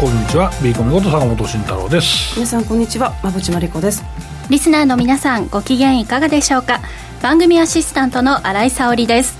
[0.00, 0.50] こんにちは。
[0.62, 2.34] ビーコミこと坂本慎太郎です。
[2.34, 3.12] 皆さんこんにちは。
[3.22, 4.02] 馬淵真理子です。
[4.48, 6.80] リスナーの皆さんご機嫌いかがでしょうか？
[7.20, 9.36] 番組アシスタントの新井沙織です。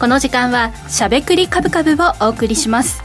[0.00, 3.02] この時間はしゃべくりカブカブをお送りします。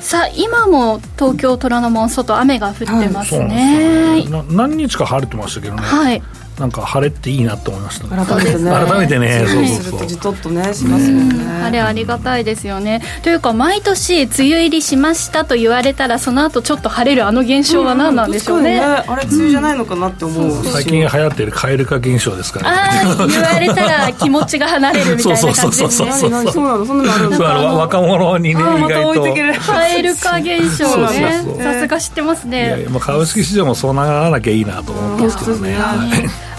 [0.00, 5.80] さあ今も東京虎ノ門外雨が降ってますね、はい、何日か晴れてましたけどね。
[5.80, 6.22] はい
[6.58, 8.70] なんか晴れっていいなと思いました、ね、改めてね。
[8.70, 9.44] 改めてね。
[9.46, 10.06] そうそうそう。
[10.06, 13.02] じとっとねしますもんね、あれありがたいですよね。
[13.22, 18.80] というか毎年梅雨入りしましたと言われたらその後ちょっと晴れるあの現象は何なんでしょうね,、ね。
[18.80, 25.72] あれ梅雨じゃないのかなって思う、うん、最近流行っている蛙化現象ですから、ね、ああ言われたら気持ちが離れるみたいな感じですね。
[25.72, 26.60] そうそうそうそうなのそ
[26.94, 29.24] んなのあるんだ若者にね意外と。
[29.24, 31.44] 蛙化現象ね。
[31.58, 32.66] さすが知ってますね。
[32.66, 35.76] いやいやもう株式市場もそうならなきゃいいなと思ったんですけどね、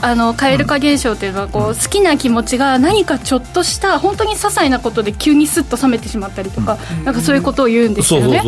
[0.06, 8.44] あの蛙化現象っていうのはこう好きな気持ちが何かちょっとした本当に些細なことで急にスッと冷めてしまったりとか、なんかそういうことを言うんですよね。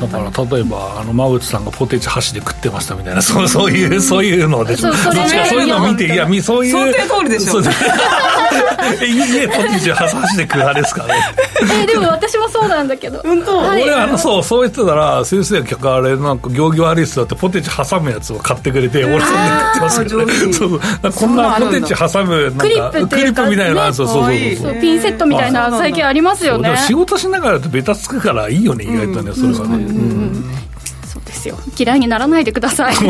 [0.00, 7.60] だから例えばあの馬淵さんがポテチ箸で食ってましたみたいなそうそういうそういうのでそうそれそういうのを見ていやそういう想定通りでしょ。
[9.04, 11.14] いいえポテチ箸で食う派ですかね。
[11.82, 13.20] えでも私もそうなんだけど。
[13.20, 20.80] 本当、はい、俺あのそうそう言ってたら先生があれなんか行儀悪い人だってポテチ挟むやつを買ってくれて俺そんな食ってますけど、ね、そう
[21.12, 24.24] こんなポテチ挟むなんかクリップクリップみたいな、ね、そうそう。
[24.56, 26.76] そうピンセットみたいな最近ありますよね。
[26.86, 30.58] 仕事しながらとベタつくからいいよね意外とねそれはね、う
[31.28, 33.02] ですよ嫌いにならないでくださいリス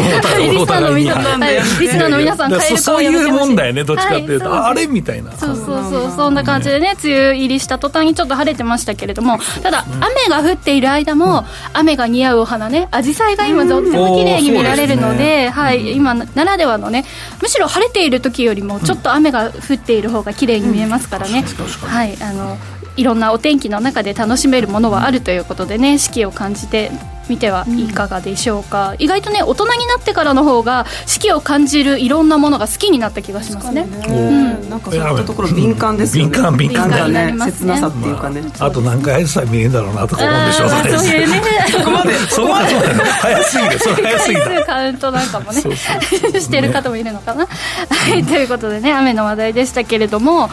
[0.67, 1.41] ナーの皆さん
[1.81, 17.05] リスナーの皆さん変えるそういうもんだよねどっちかっていうと、あれみたいなそうそうそうそんな感じでね梅雨入りした途端にちょっと晴れてましたけれどもただ雨が降っている間も雨が似合うお花ね紫陽花が今とっても綺麗に見られるので、はい今ならではのね
[17.41, 21.43] むしろ晴れている時よりもちょっと雨が降っている方が綺麗に見えますからね、
[21.83, 22.57] はいあの
[22.99, 26.91] いろんなお天気の中で楽しめるものはあるということでね四季を感じて
[27.29, 36.31] 見てはいかがでしょうか、うん、意外とね大人になってからの方が四季を感じるいろんなものが好きになった気がしますね、ね、うん、なんかそういったところ敏感ですよね。
[36.33, 36.91] 敏感敏感。
[36.91, 40.99] だね切なさっていうかね、まあ、あと何回さえ見えるんだろうなとか思うんでしょうね。
[40.99, 41.43] そういうね。
[41.71, 42.15] そこまで。
[42.29, 42.75] そこまで。
[43.21, 43.79] 早すぎる。
[43.79, 45.61] それ早すぎるカウントなんかもね
[46.41, 50.51] してる方もいるのかな、はい、ということでね雨の話題でしたけれども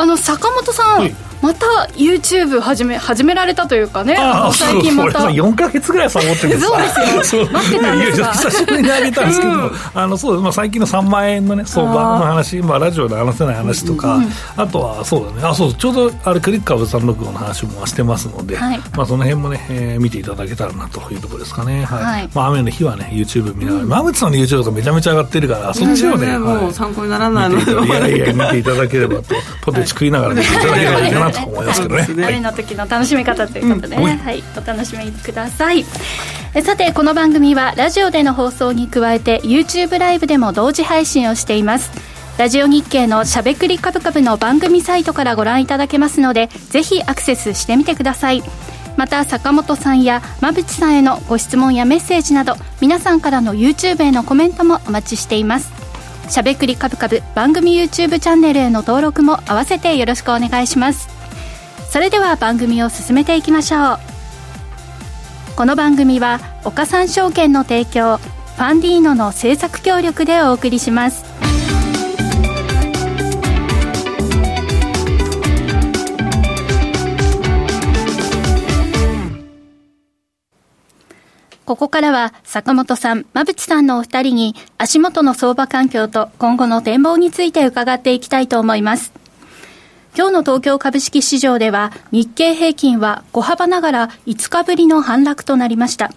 [0.00, 1.14] あの坂本さん、はい。
[1.42, 4.16] また YouTube 始め始められたというかね
[4.52, 5.20] 最近また。
[5.20, 7.48] 4か月ぐらいサボってるんですそうですよ。
[7.50, 15.42] 待ってたんですか久しぶりにあげたんですけど、うん、あのそう、まあ、最近の3万円のね相場の話まあ、ラジオで話せない話とか、うん、あとはそうだね。
[15.42, 32.06] あそうちょうどあれクリック株365の話もしてますので、はい、まあ、その辺もね、えー、見ていただけたらなというところですかね、はい、はい、まあ、雨の日はね YouTube 見ながら、うん、馬渕さんの YouTube とかめちゃめちゃ上がってるからそっちをね、もう参考にならないのでいやいや見ていただければとポテチ食いながら見ていただければいいかなと思いますけどね。
[32.26, 35.84] 雨の時の楽しみ方ということで、ね、はい、お楽しみください。
[36.64, 41.90] さてこの番組はラジオでの放送に加えて YouTube ライブでも同時配信をしています。
[42.38, 48.42] ラジオ日経のしゃべくりカブカブの番組サイトからご覧いただけますのでぜひアクセスしてみてください。
[48.96, 55.79] また坂本さんや馬淵さんへのご質問やメッセージなど皆さんからの YouTube へのコメントもお待ちしています
[56.30, 61.08] しゃべくりカブカブ番組 YouTube チャンネルへの登録も併せてよろしくお願いします。
[61.90, 63.98] それでは番組を進めていきましょう。
[65.56, 71.49] この番組は岡三証券の提供ファンディーノの制作協力でお送りします。
[81.70, 89.12] ここからは坂本さん、馬淵さんのお二人に足元の相場環境と今後の展望について伺っていきたいと思います。
[90.16, 96.10] 今日の東京株式市場では日経平均は小幅ながら5日ぶりの反落となりました。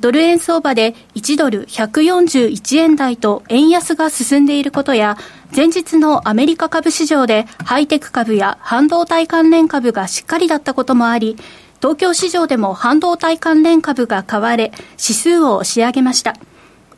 [0.00, 5.18] ドル円相場で1ドル141円台と円安が進んでいることや、
[5.54, 11.36] 前日のアメリカ株市場でハイテク株や半導体関連株がしっかりだったこともあり、
[11.80, 16.34] 東京市場でも半導体関連株が買われ、指数を押し上げました。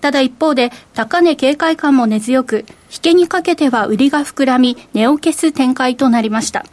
[0.00, 6.64] ただ一方で、高値警戒感も根強く、引けにかけては売りが膨らみ、値を消す展開となりました。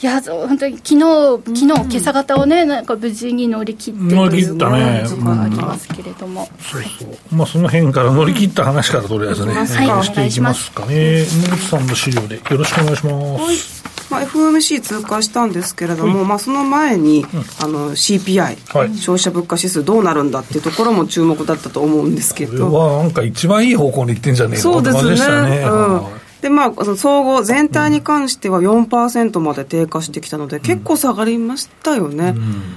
[0.00, 1.00] いや、本当に昨日、
[1.44, 5.04] 昨日、今朝方をね、なんか無事に乗り切って乗り切ったね。
[5.04, 6.48] ありますけれども。
[6.60, 7.34] そうそう。
[7.34, 9.66] まあ、その辺から乗り切った話からとりあえずね、はい、
[10.04, 11.24] していきますかね。
[11.50, 13.97] 野口さんの資料でよろしくお願いします。
[14.10, 17.26] まあ、FOMC 通過したんですけれども、まあ、その前に、
[17.62, 22.70] あの CPI、はい、消費者物価指数どうなるんだっていうところも注目だったと思うんですけど。
[22.70, 26.28] これはなんか一番いい方向にいってんじゃねえかそうですね、ね、うん。
[26.40, 32.34] で、まあ、その総合全体に関しては4%まで低下してきたので、結構下がりましたよね。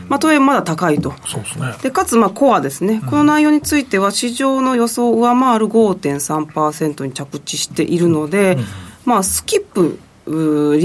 [0.10, 1.14] まあ、とはいえまだ高いと。
[1.28, 1.74] そうですね。
[1.82, 3.02] で、かつ、まあ、コアですね。
[3.06, 8.58] この内容については、市場の予想を上回る5.3%に着地しているので、
[9.06, 10.34] まあ、スキップ、利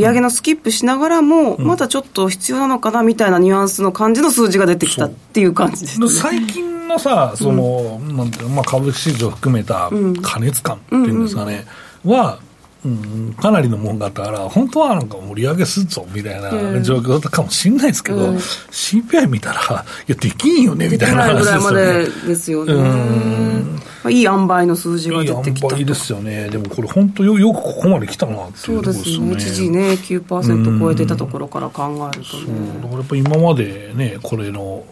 [0.02, 9.90] 上げのスキップしながらも、まだちょっと必要なのかなみたいなニュアンスの感じの数字が出てきたっていう感じです、ね、最近のさ、その、うん、なんていうまあ、株式市場含めた
[10.22, 11.66] 過熱感っていうんですかね、
[12.04, 12.38] は、
[12.84, 21.44] うん、かなりのもんがあったから、本当はなんか盛り上げすっぞみたいな状況だったかもしれないですけど、うん、CPI 見たら、いや、できんよねみたいな話
[22.26, 22.72] ですよね。
[24.10, 29.32] いいい塩梅の数字が出てきたいいですよね、でもこれ、本当よ、よくここまで来たなっていうところですよね。
[29.34, 32.44] 一時ね、9%超えてたところから考えるとね。
[32.76, 34.84] だからやっぱ今までね、これの、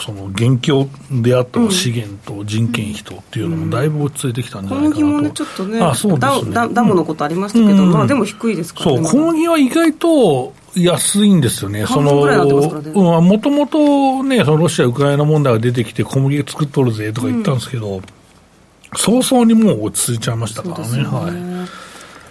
[0.00, 5.00] その元凶であった資源と人件費とっていうのもだいぶ落ち着いてきたんじゃないかなと。
[5.00, 6.54] 小麦もね、ちょっとね、あそうですね。
[6.54, 8.96] ダダムのことありましたけど、うん、まあでも低いですからね。
[9.04, 12.14] そう、小麦は意外と、安いんですよね、その
[13.20, 18.02] もともとね、そのロシア、ウクライナ問題が出てきて、小麦作っとるぜとか言ったんですけど、うん
[18.96, 20.98] 早々にもう落ち着いちゃいましたからね。
[20.98, 21.51] ねはい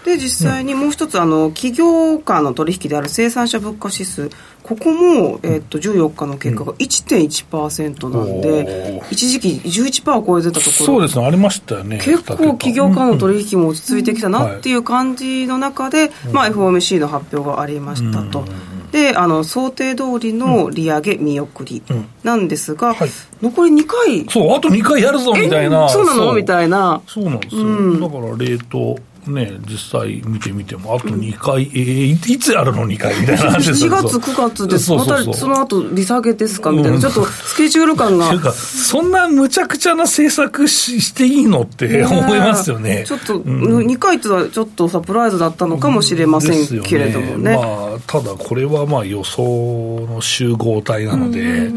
[0.06, 4.30] で実際にもう一つ、あの企業間の取引である生産者物価指数。
[4.64, 10.86] ここも、えー、っと14日の結果が1.1%なんで、うん、一時期11%を超えてたところ。
[10.86, 11.98] そうですねありましたよね。
[11.98, 18.42] 結構企業間の取引も落ち着いてきたなっていう感じの中で、うん、まあ、FOMC の発表がありましたと。
[18.42, 18.92] うん。
[18.92, 21.82] であの想定通りの利上げ見送り
[22.24, 23.10] なんですが、うんはい、
[23.42, 25.88] 残り2回そうあと2回やるぞみたいな。
[25.88, 26.34] そうなの？
[26.34, 27.02] みたいな。
[27.08, 33.20] そうなんですよ、うん、だからレートね、実際見てみても、あと2回、うん、えー、いつやるの？2回。
[33.20, 36.72] みたいな話です4 月、9月です、またその後利下げですか？
[36.72, 38.38] みたいな、ちょっとスケジュール感が。
[38.40, 41.62] かそんなむちゃくちゃな政策ししていいの？
[41.62, 43.04] って思いますよね。
[43.08, 47.52] ちょっと、うん、2回ってはちょっとサプライズだったのかもしれませんけれどもね。
[47.52, 47.58] ね。
[47.58, 51.72] まあ、ただこれはまあ予想の集合体なので、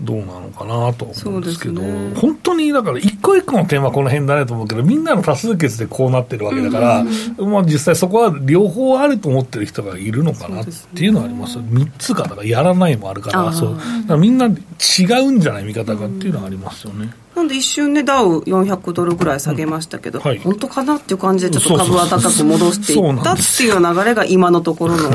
[0.00, 7.04] どうなのかなと思うんですけど、ね、本当にだから一個一個の点はこの辺だねと思うけど、みんなの多数決でこうなってるわけだから、
[7.44, 11.54] まあ実際そこは両方あると思ってる人がいるのかなっていうのはあります。
[11.54, 13.74] 三、ね、つか、だからやらないもあるから、そう。
[13.74, 17.12] だからみんな違うんじゃない見方がっていうのはありますよね。
[17.38, 25.10] なんで一瞬ね、ダウ400ドルぐらい下げましたけど、うんはい、本当かなっていう感じで、ちょっと株は高く戻していったっていう流れが今のところの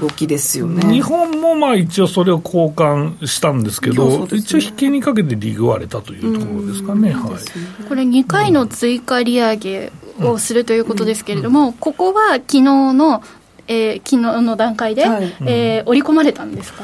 [0.00, 0.92] 動きですよね。
[0.92, 7.12] 日本もまあ一応それを交換したんですけど、ね、一応引けにかけて利食われたというところですかね。
[7.12, 13.22] はい、これ2回の追加利上げをするということですけれども、ここは昨日の、
[13.68, 16.82] えー、昨日の段階で、はい、えー、織り込まれたんですか？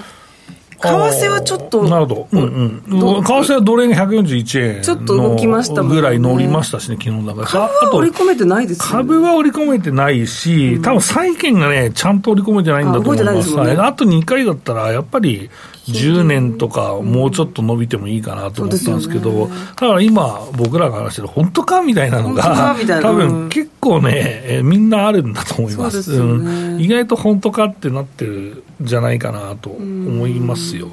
[0.84, 1.82] 為替はちょっと。
[1.84, 2.28] なるほど。
[2.32, 3.22] うんうん。
[3.22, 4.82] 為替はドル円141円。
[4.82, 7.46] ちょっと動きましたぐらい乗りましたしね、昨日だから。
[7.46, 13.60] 株は織り込めてないですよ、ね、株は織り込めてないし、多分債券がね、ちゃんと織り込めてないんだと思います。
[13.60, 15.50] あ,、ね、あと2回だったら、やっぱり、
[15.86, 26.02] 10年とかもうちょっと伸びてもいいかなと思ったんですけど、うんね、だから今、僕らが話してる本当かみたいなのが、多分結構ね、えー、みんなあるんだと思います。
[26.02, 26.18] すね。
[26.18, 30.92] うん、意外と本当かってなってるんじゃないかなと思いますよ。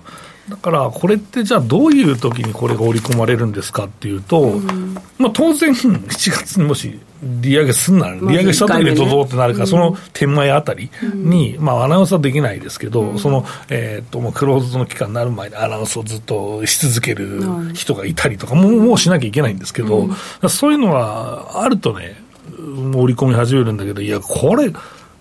[0.49, 20.09] だからこれってじゃあどういう時にこれが織り込まれるんですかっていうと、うん、まあ、当然7月にもし利上げすんなら、利上げした時にドドってなるから、その天前あたりに、まあ、アナウンスはできないですけど、その、えっと、もうクローズドの期間になる前にアナウンスをずっとし続ける人がいたりとか、もうもうしなきゃいけないんですけど、
[20.49, 22.15] そういうのはあるとね、
[22.57, 24.71] 織り込み始めるんだけど、いや、これ、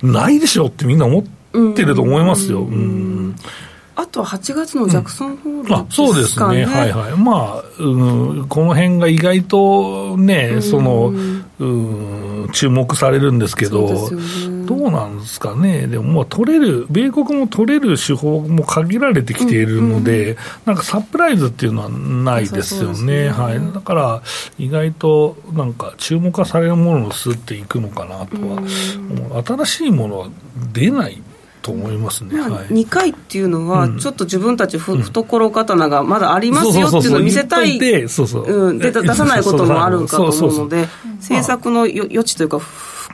[0.02, 2.60] ないでしょってみんな思ってると思いますよ。
[2.60, 3.36] うん
[4.00, 11.12] あとは8月のジャクソンホール、ねうん、あそうですね、はいはい、まあ、うん、この辺が意外とね、うん、その、
[11.58, 24.22] うん、注目されるんですけど、ね、どうなんですかね、でも、まあ、取れる、米国も取れる手法も限られてきているので、うん、なんかサプライズっていうのはないですよね、ねはい、だから
[24.58, 30.28] 意外となんか注目されるものを吸っていくのかなとは、新しいものは
[30.72, 31.22] 出ない
[31.62, 40.88] と思いますね、まあ、2回っていうのは、ちょっと自分たちふ、うん、懐刀がまだありますよっていうのを見せたい、で出さないこともあるかと思うので、
[41.18, 42.60] 政策の余地というか、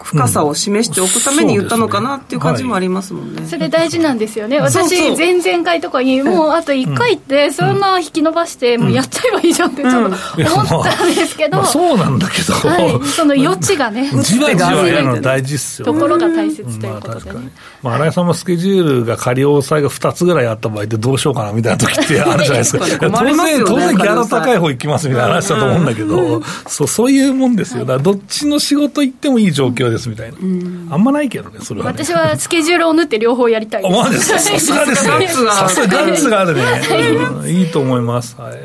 [0.06, 3.44] 深さを示しておくために言ったのかなっていう感じもありますもんね。
[3.44, 4.60] それ大事なんですよね。
[4.60, 11.64] 私、前々回とかに、もうあと1回って、そんな引き伸ばして、もうやっちゃえばいいじゃんってちょっと思ったんですけど。
[11.64, 12.54] そうなんだけど。
[13.04, 14.08] その余地がね。
[14.22, 15.86] じわじわやるの大事っすよ。
[15.86, 17.50] ところが大切ということでね。
[17.82, 22.86] まあ、新井さんもスケジュールが仮押さえが2つぐらいあった場合ってどうしようかなみたいな時ってあるじゃないですか。
[22.86, 27.80] 当然、当然ギャラ高い方行きますみたいな話だと思うんだけど、そう、そういうもんですよ。
[27.80, 30.38] だからどっちの仕事行ってもいい状況でですみたいな、
[30.94, 33.94] あんまないけどね、それは、ね、私はスケジュールを縫って両方やりたいです。
[33.94, 35.28] まあ、さすがですね。
[35.28, 37.62] さすがガッツがあるね、い。
[37.64, 38.36] いと思います。
[38.38, 38.58] はい。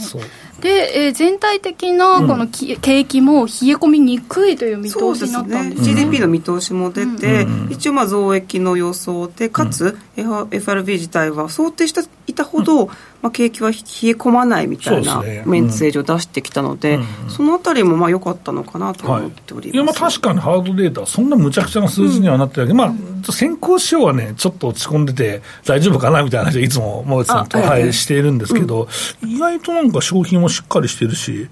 [0.00, 0.22] そう。
[0.60, 3.46] で、えー、全体的なこのき、うん、景気も冷え
[3.76, 5.94] 込みにくいという見通しになったんですね。
[5.94, 12.90] GDP の見通しも出て、うん、一応まあ増益の予想で、かつ、うん、FRB 自体は想定していたほど、
[13.26, 13.80] まあ、景気は冷え
[14.12, 22.72] 込まないみたいなメンツエージを出してきたので、そのあたりもまあ良かったのかなと思っております、はい、いやまあ確かにハードデータ、そんなむちゃくちゃな数字にはなってるけ。
[22.72, 28.86] ど、まあ、先行指標はね、ちょっと落ち込んでて、大丈夫かなみたいな話いつも、もうさんと、はい、しているんですけど、
[29.24, 31.48] 意外となんか商品もしっかりしてるし、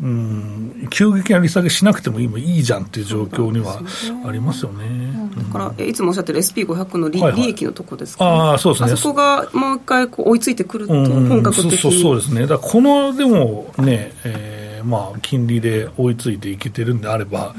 [0.00, 3.80] うん、急激な利下げしなくても今いいじゃんっていう状況には
[4.24, 5.30] ありますよね。
[5.36, 8.92] だから、いつもおっしゃってる SP500 の利はいはい、利益のとこですか、ね、あそうですね。
[8.92, 12.46] あそこがもう一回こう追いついてくると、本格的に、そうそうですね。
[12.46, 17.56] だこの、でもね、えー、まあ、金利で追いついていけてるんであれば、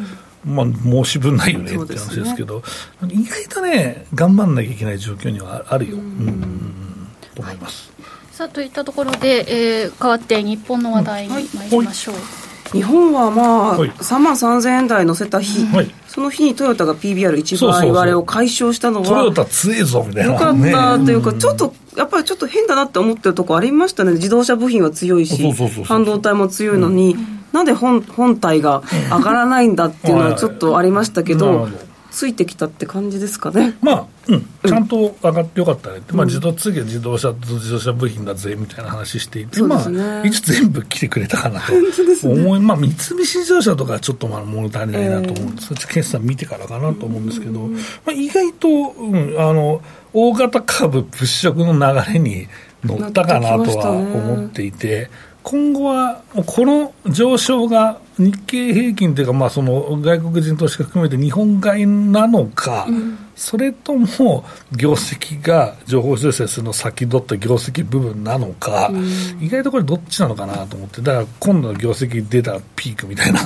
[0.47, 2.63] うん、まあ、申し分ないよねって話ですけど、
[3.01, 5.97] ね、意外とね、頑張んなきゃいけない状況にはあるよ。
[5.97, 7.07] うん、うん。
[7.35, 7.91] と思います。
[8.39, 12.15] さあといったところで、えー、変わって日本の話題に参りましょう。
[12.15, 12.23] はい。
[12.71, 20.61] 日本はまあ、はい、3万3000円台乗せた日、はい、その日にトヨタが PBR1 倍割れを解消したのは、トヨタ強えぞみたいな、よかっ
[20.97, 25.51] たというか、ちょっと、やっぱりちょっと変だなって思ってるとこありましたね、自動車部品は強いし、
[25.83, 31.67] 半導体も強いのに、うん、なんで本本体が上がらないんだっていうのはちょっとありましたけど、
[32.11, 33.77] ついてきたって感じですかね。
[33.81, 41.73] まあ、うん、ちゃんと上がってよかったねって、うん、まあ、自動次は自動車と自動車部品だぜみたいな話していて、ね、まあ、一応全部来てくれたかなと。
[42.29, 49.81] 思い、ね、まあ、三菱自動車とかちょっとまあ物足りないなと思うんです、えー、そっち決算見てからかなと思うんですけど、まあ、意外と、うん、あの
[50.13, 52.47] 大型株物色の流れに
[52.83, 55.09] 乗ったかなとは思っていて。
[55.43, 63.17] 今後は、この上昇が日経平均というか、まあ、その外国人投資家含めて日本買いなのか、うん。
[63.39, 64.43] それとも
[64.75, 69.07] 業績が情報修正するの先取った業績部分なのか、うん、
[69.41, 73.39] 意外とこれどっちなのかなと思って、だから今度の業績出たピークみたいな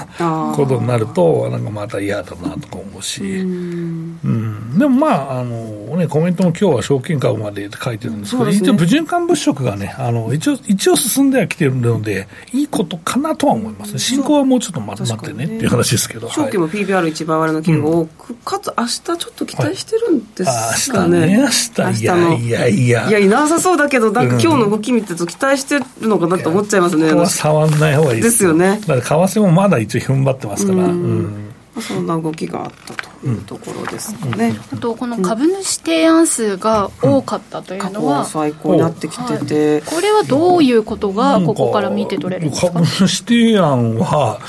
[0.55, 4.42] ことになると、なんかまた嫌だなとか思うし、うん、うん、
[4.77, 16.29] でもまあ、あのね、コメントも今日は証券株まで書いてるんですけど、ね、一応、不循環物色がね、あの一応一応進んではきてるので、いいことかなとは思いますね、進行はもうちょっと待ってねっていう話ですけど。
[16.29, 21.37] 証券も PBR1 番割れの金額多く、かつ明日ちょっと期待してるんですかね。
[21.37, 23.09] 明日ね、いやいやいや。
[23.09, 27.09] いや、いなさそうだけど、なんか今日の動き見てると期待してるのかなと思っちゃいますね。
[27.09, 28.79] ここは触んない方がいいですよね。
[28.87, 30.83] だから為替もまだ一応踏ん張ってますから。
[30.85, 42.71] うんそんな動きがあったというところですね、あとこの株主提案数が多かったというのは、最高になってきてて、これはどういうことがここから見て取れるんですか。
[42.71, 44.39] 株主提案は、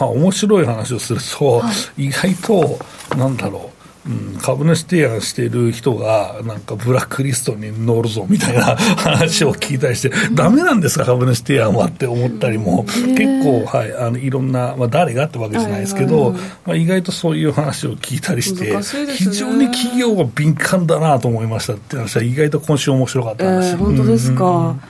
[0.00, 1.62] まあ面白い話をすると、
[1.98, 2.78] 意外と
[3.16, 3.73] なんだろう
[4.06, 16.32] うん、株主提案している人が、なんかブラックリストに乗るぞみたいな 話を聞いたりして、だめなんですか、株主提案はって思ったりも、結構、はい、あのいろんな、まあ、誰がってわけじゃないですけど、
[16.66, 18.76] まあ、意外とそういう話を聞いたりして、
[19.14, 24.44] 非常に企業が敏感だなと思いましたって話は、意外と今週面白かった話、えー、本当ですか。
[24.44, 24.80] うん、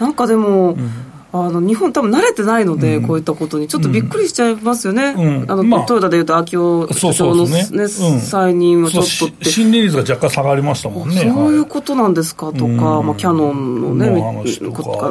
[0.00, 7.66] なんかでも、うんあの日本、多分慣れてないので、うん、こういったことに、ちょっとびっくりしちゃいますよね、うん、あの、まあ、トヨタでいうと、秋夫社長の、ね。
[7.72, 14.10] ね、再任はちょっとって、新利率が若干下がりましたもんね、そういうことなんですかとか、まあ、キャノンのね、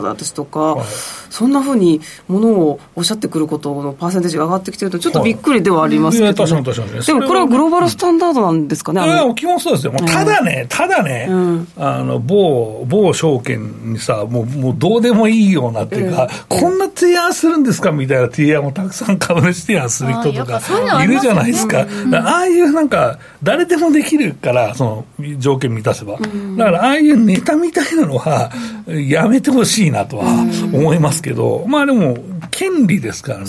[0.02, 0.86] 私とか、はい、
[1.30, 2.00] そんなふうに
[2.30, 11.30] ものをおっしゃってくることのパーセンテージが上がってきてると、ちょっとびっくりではありますけど、ね、確かに確かに、でもこれはグローバルスタンダードなんですかね、いや、基本そうですよ、ただね、ただね、
[11.78, 16.13] あの某某証券にさ、もうもうどうでもいいようなっていうか、
[16.48, 20.62] こんな提案するんですかみたいな提案をたくさん株主提案する人とか
[21.04, 21.86] いるじゃないですか。
[22.14, 25.06] ああいうなんか、誰でもできるから、その
[25.38, 26.18] 条件満たせば。
[26.58, 28.52] だからああいうネタみたいなのは、
[28.88, 30.26] やめてほしいなとは
[30.74, 32.18] 思いますけど、まあでも、
[32.52, 33.46] 権利ですからね。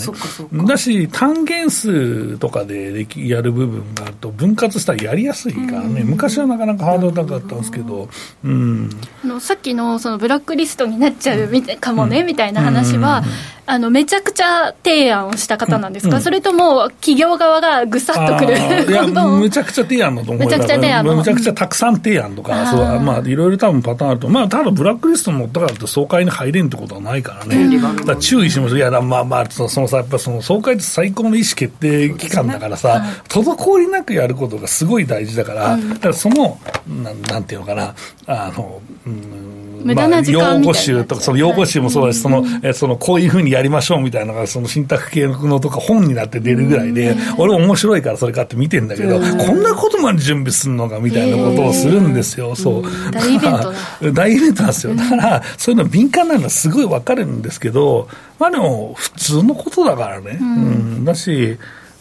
[0.67, 8.09] だし、単元数とかでやる部分があると、分割したらやりやすいからね、昔はなかなかハードル高かったんですけど、
[8.43, 8.89] うん、
[9.23, 13.23] のさっきのそのブラックリストになっちゃうみたいかもね、みたいな話は、
[13.67, 37.95] あのめちゃくちゃ提案をした方なんですか、うん、それとも企業側がぐさっとくるいや、 むちゃくちゃ提案だと思うむちゃくちゃ提案むちゃくちゃたくさん提案とか、そうまあ、いろいろ多分パターンあると、まあ、ただブラックリストに乗ったからって総会に入れんってことはないからね、だ注意しましょう、いや、まあまあ、そのさ、やっぱその総会って最高の意思決定機関だからさ、ね、滞りなくやることがすごい大事だから、うん、だからその、なんなんていうのかな、
[38.27, 52.83] あの、うん無駄な時間用語集とか、その用語集もそうだし、その、えその、こういうふうにやりましょうみたいなのが、その信託系のとか本になって出るぐらいで、俺面白いからそれ買って見てんだけど、こんなことまで準備するのかみたいなことをするんですよ、そう。
[53.11, 53.73] 大イベントだ。
[54.13, 54.95] 大イベントなんですよ。
[54.95, 58.07] だから、そういうの敏感なのはすごいわかるんですけど、
[58.39, 60.37] まあでも、普通のことだからね。
[60.39, 61.57] うん、だし、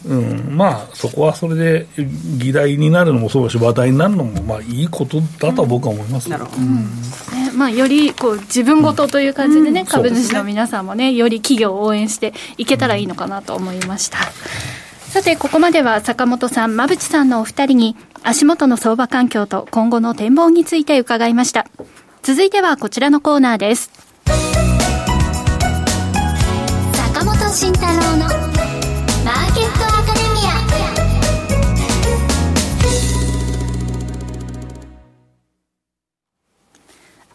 [0.07, 1.87] うん、まあ、そこはそれで
[2.39, 6.77] 議題になるのもそうだし、話題になるのも、まあ、いいことだとは僕は思います、うん、なるほど、うん。
[6.77, 6.85] ね
[7.55, 14.19] まあ、よりこう自分事という感じでね、うん、株主の皆さんもね、より企業を応援していけたらいいのかなと思いました。
[15.09, 21.67] さて、ここまでは坂本さん、馬淵さんのお二人に、足元の相場環境と今後の展望について伺いました。
[22.23, 23.91] 続いてはこちらのコーナーです。
[26.93, 28.17] 坂本慎太郎
[28.49, 28.54] の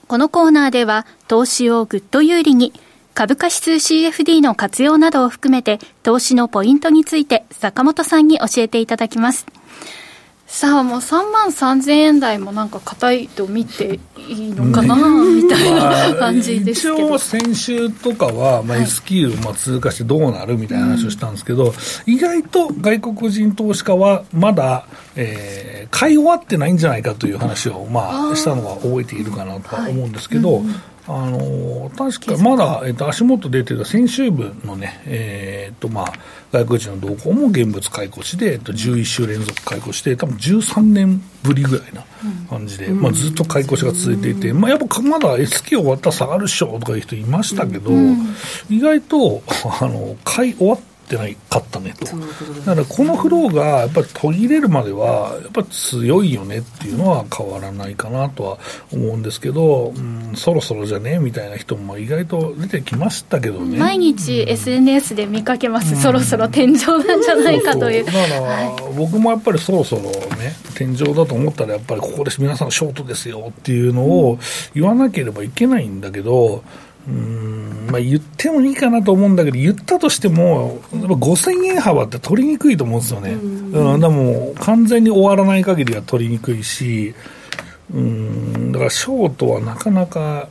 [0.10, 2.74] このコーナーでは投資をグッと有利に
[3.14, 9.46] 株価指数 CFD の活用などを含めて投資のポイントについて坂本さんに教えていただきます。
[10.52, 21.74] さあもう3万3000円台もなんか硬いと見ていいのかな、みたいな感じですけど、一応先週とかは、まあ、S q まあ通過してどうなるみたいな話をしたんですけど、うん、
[22.08, 30.76] 意外と外国人投資家はまだ、えー、買い終わってないんじゃないかという話を、まあ、したのは覚えているかなとは思うんですけど、はいうん。
[31.08, 36.14] あの確かまだ、えっと、足元出てた先週分のね、えー、っとまあ、
[36.52, 42.04] 外国人の動向も現物買い越しで、えっと、11週連続買い越しで、多分13年ぶりぐらいな
[42.50, 48.36] 感じで、うん、まあ、ずっと買い越しが続いていて、うん、まあ、やっぱまだ S q 終わったら下がるっしょとかいう人いましたけど、うん、
[48.70, 49.44] 意外と
[49.80, 50.80] あの買い終わっ
[51.10, 58.60] ってないかったねと、だからこのフローがやっぱり途切れるまでは、やっぱり強いよねっていうのは変わらないかなとは
[58.94, 63.80] 思うんですけど、うん、そろそろじゃねみたいな人も意外と出てきましたけどね。
[63.80, 68.06] 毎日 SNS で見かけます、うん、そろそろ天井なんじゃないかという。
[68.06, 74.38] だから僕もやっぱりそろそろね、天井だと思ったら、やっぱりここで皆さんショートですよっていうのを
[74.76, 76.64] 言わなければいけないんだけど、
[77.08, 83.32] うんまあ、言ってもいいかなと思うんだけど、言ったとしても、5000円幅って取りにくいと思うんですよね。
[83.32, 87.14] うん、でも完全に終わらない限りは取りにくいし、
[87.94, 90.50] うん、だからショートはなかなか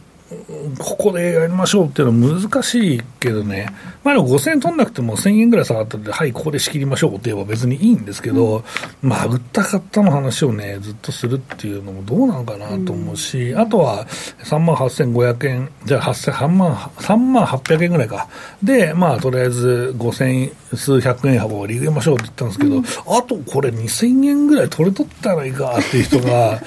[0.79, 3.69] ここでやりましょうっていうのは難しいけどね、
[4.05, 8.63] まあでも5000円取んなくても1000円ぐらい下がったんで、はい、ここで仕切りましょうって言えば別にいいんですけど、
[9.03, 18.29] うん、まあ、売った買ったの話をね、ずっとするっていうのもどうなのかなと思うし、うん、あとは3万8500円、じゃあ3万、3万800円ぐらいか。
[18.63, 22.85] で、まあ、とりあえず5000数百円幅を利上げましょうって言ったんですけど、うん、
[23.17, 26.61] あとこれ2000円ぐらい取れとったらいいかっていう人が、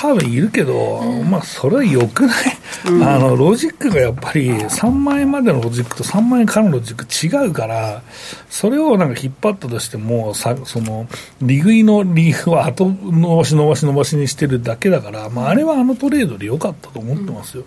[0.00, 2.56] 多分いるけど、まあ、それはよくない、
[2.86, 8.02] うん、あのロジックがやっぱり3万円までのロジックと3万円からのロジック違うから、
[8.48, 11.08] それをなんか引っ張ったとしても、さその
[11.42, 17.64] 利食いの理由は後伸ばし伸ばし伸ばしにしてるだけだから、まあ、あれはあのトレードでよかったと思ってますよ。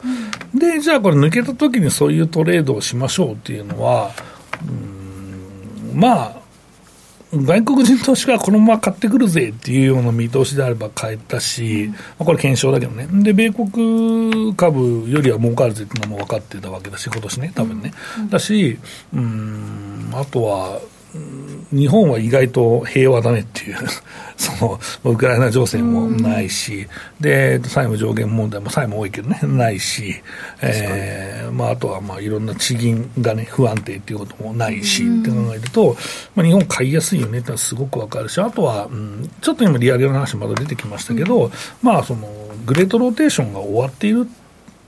[0.53, 4.11] うん、で、じゃあこれ抜けた時にそういうトレードをしましょうっていうのは、
[4.65, 6.40] うんまあ、
[7.33, 11.89] 外国人投資家はこのまま買ってくるぜっていうような見通しであれば買えたし、
[12.19, 13.07] まあ、これ検証だけどね。
[13.23, 17.93] で、米国株よりは儲かるぜっていうのも分かってたわけだし、今年ね、多分ね。
[18.29, 18.77] だし、
[19.13, 20.81] うん、あとは、
[21.73, 23.77] 日本は意外と平和だねっていう
[24.37, 26.87] そのウクライナ情勢もないし、
[27.19, 30.15] で債務上限問題も債務多いけどね、ないし、
[30.61, 35.95] えーまあ、あとはまあいろんな地銀がね、不安定っていうこともないし、って考えると、
[36.35, 42.27] まあ、日本買いやすいよねってのはすごくわかるし、あとは、うん、ちょっと今、利上げの話まだ出てきましたけど、まあ、その
[42.65, 44.27] グレートローテーションが終わっている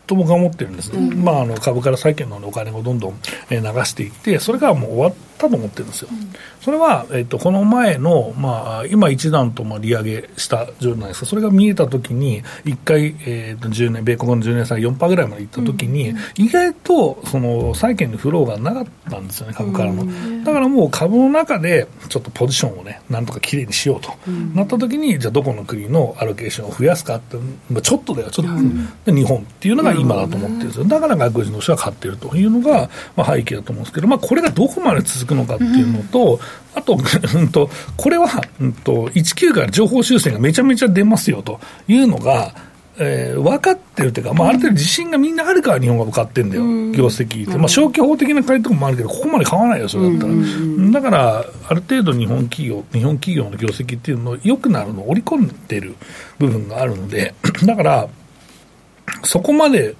[0.07, 3.13] と僕は思ってるんですね、うん、まあ、あの株から債券のお金をどんどん
[3.49, 20.06] 流していって、それがもう終わったと思ってるんですよ、うん、それは、えっと、この前の、まあ、今一段とまあ利上げした状態ですか、それが見えたときに、1回、えっと10年、米国の10年債4%ぐらいまでいったときに、うん、意外とその債券のフローがなかったんですよね、株からの。
[20.43, 24.13] だからもう株の中でちょっとポジションをね、なんとかきれいにしようと、
[24.56, 27.38] なったときに、じゃあどこの国のアロケーションを増やすかって、
[27.69, 28.45] まあ、ちょっとだよ、ちょっ
[29.06, 30.86] と、日本っていうのが今だと思ってるんですよ。
[30.86, 36.39] だから外国人の人は買ってるというのが、まあ、背景だと思うんですけど、まあ、これがどこまで続くのかっていうのと、
[36.76, 36.98] あと、
[37.36, 38.28] うんと、これは、
[38.60, 42.54] うんと、19から情報修正がめちゃめちゃ出ますよというのが、
[42.98, 50.34] えー、分かってるというか、まあ、ある程度自信がみんなあるから日本が買ってんだよ、業績って、まあ、消去法的な回答もあるけど、ここまで買わないよ、それだったら。
[50.91, 55.96] だから、ある程度日本企業、日本企業の業績っていうのを良くなるのを織り込んでる
[56.38, 57.34] 部分があるので、
[57.65, 58.08] だから、
[59.24, 59.96] そこまで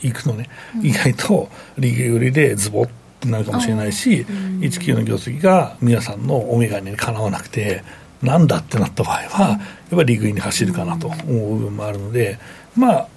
[0.00, 0.50] 行くとね、
[0.82, 2.86] 意外と利益売りでズボ
[3.24, 4.26] ってなるかもしれないし、
[4.60, 7.82] 19の業績が皆さんのお眼鏡にかなわなくて、
[8.22, 9.58] なんだってなった場合は、やっ
[9.90, 12.38] ぱり利食いに走るかなと思う部分もあるので、
[12.76, 13.08] まあ、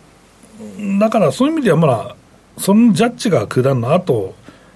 [1.00, 2.15] だからそういう意味ではまだ、
[2.58, 4.36] そのジャッジが下るのあと、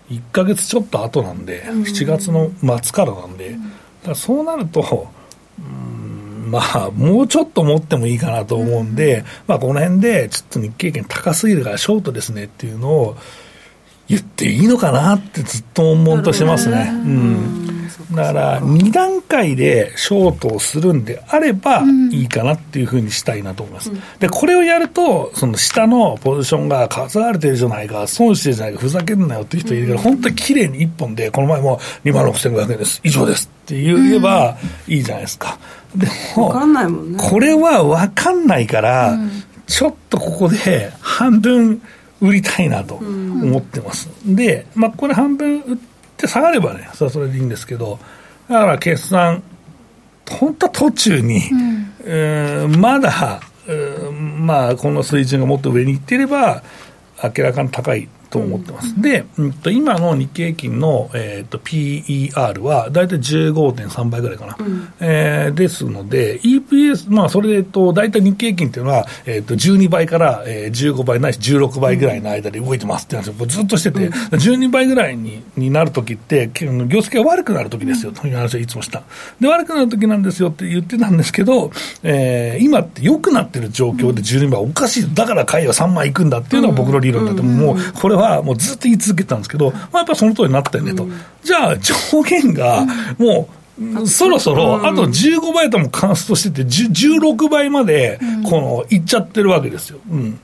[0.10, 3.56] 1か月ちょっと後なんで、7月の末からなんで、
[4.06, 5.10] だそうなると、
[6.48, 13.18] まあ、もうちょっと持ってもいいかなと思うんで、まあ、この辺で、ちょっと日経券高すぎるからショートですねっていうのを
[14.12, 16.92] 言っていいのかなってずっと悶々としてますね。
[16.94, 17.88] うん。
[18.14, 23.90] だから、2段階でショートをするんであれば、いいかなっていうふうにしたいなと思います。
[24.20, 34.58] で、これをやると、その下のポジションが数われてるじゃないか、損してるじゃないか、ふざけんなよっていう人いるから、本当に綺麗に1本で、この前も2万6500円です、以上ですって言えば
[34.90, 35.58] いいじゃないですか。
[35.96, 36.52] でも、
[37.18, 39.18] これは分かんないから、
[39.68, 41.82] ちょっとここで半分
[42.22, 44.10] 売りたいなと思ってます。
[44.26, 45.78] で、まあ、これ半分売っ
[46.18, 48.00] て、下がればね、それはそれでいいんですけど、
[48.48, 49.44] だから決算、
[50.30, 56.64] 本当は途中に、うん、えー、まだ、えー、まあ、この水準がもっと上にいっていれば、
[57.24, 58.96] 明らかに高いと思ってます。
[58.96, 79.04] うん、で、うん、と今の日経平均の、えーと、PER は大体15.3倍ぐらいかな、うん、えー、ですので、EPS、まあ、それと大体日経平均っていうのは、えーと、12倍から、えー、15倍ないし16倍ぐらいの間で動いてますって話をずっとしてて、うん、12倍ぐらいにになるときって、業績が悪くなるときですよという話はいつもした。
[79.40, 81.72] で、悪くなるときなんですよって言ってたんですけど、
[82.04, 91.08] えー、今って良くなってる状況で12倍おかしい、だから買いは3万いくんだっていうのが僕の理論だと、もうこれはもうずっと言い続けてたんですけど、まあ、やっぱその通りになったよねと。
[91.44, 92.86] じゃあ、上限が
[93.18, 93.50] も
[94.00, 100.00] う、そろそろ、あと15倍ともカンストしてて、16倍まで、この、いっちゃってるわけですよ。
[100.10, 100.40] うん。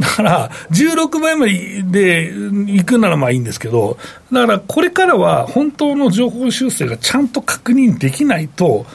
[0.00, 3.98] だから、16倍までで行くならまあいいんですけど、
[4.32, 8.86] だからこれからは本当の情報修正がちゃんと確認できないと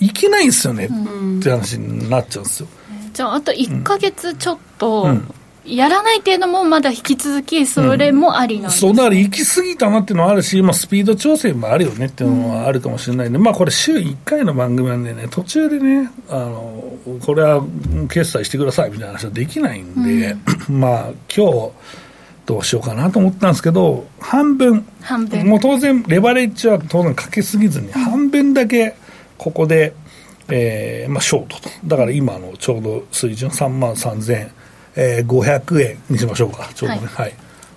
[0.00, 2.68] いけないんですよね、って話になっちゃうんですよ。
[3.12, 5.34] じゃあ、あと1か月ちょっと、うん
[5.66, 16.84] やらないっていうのもまだ引き続き、それもありなんうん、そう、だから行き過ぎたなっていうのはあるし、まあ、スピード調整もあるよねっていうのはあるかもしれないんで、うん、まあ、これ、週1回の番組なんでね、途中でね、あの
[17.24, 17.62] これは
[18.08, 20.36] 決済してくださいみたいな話はできないんで、
[20.68, 21.70] うん、まあ、今日
[22.46, 25.46] どうしようかなと思ったんですけど、半分、半分。
[25.46, 28.94] もう当然、レバレッジは当然かけすぎずに、半分だけ
[29.36, 29.94] ここで、
[30.48, 34.50] えーまあ、ショートと、だから今のちょうど水準3万3000円。
[34.96, 37.34] えー、500円にしましょうか、ちょうどね、はい、はい、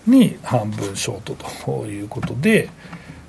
[0.08, 2.70] に半分ショートということで、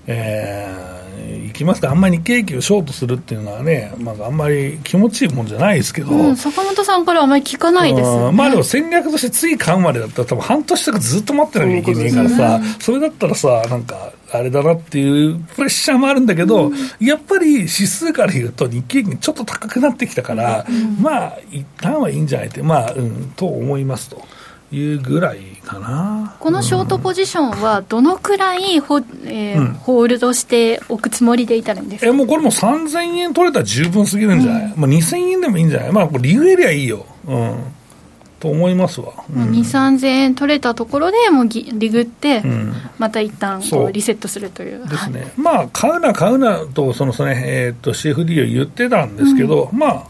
[0.06, 0.99] えー、
[1.46, 24.22] いきますか、あんまり日経平均をショートするっていうのはね、まあ、あんまり気持ちいいもんじゃないですけど、うん、坂本さんからあんまり聞かないです、ね、まあでも戦略として次買うまでだったら、多分半年とかずっと待ってなきゃいけないからさ、ね、それだったらさ、なんか、あれだなっていうプレッシャーもあるんだけど、うん、やっぱり指数から言うと、日経平均ちょっと高くなってきたから、うん、まあ、一旦はいいんじゃないって、まあ、うん、と思いますと。
[24.72, 26.36] いうぐらいかな。
[26.38, 32.06] このショートポジションは、どのくらいホ,、えー、うん、ホールドしておくつもりでいたらいいんですか？
[32.08, 37.04] えもうこれも3000円取れたら十分すぎるんじゃない、うん、まあ、2000円でもいいんじゃない、まあ、理由エリアいいよ。
[37.26, 37.56] うん。
[38.40, 44.88] と思いますわ、うん、2 3 0 0 0円取れたところでもうリグって、うん、また一旦こうリセットするという。
[44.88, 50.06] ですね、はい、まあ買うな買うなとそのその、えー、と CFD を言ってたんですけど、うん、まあ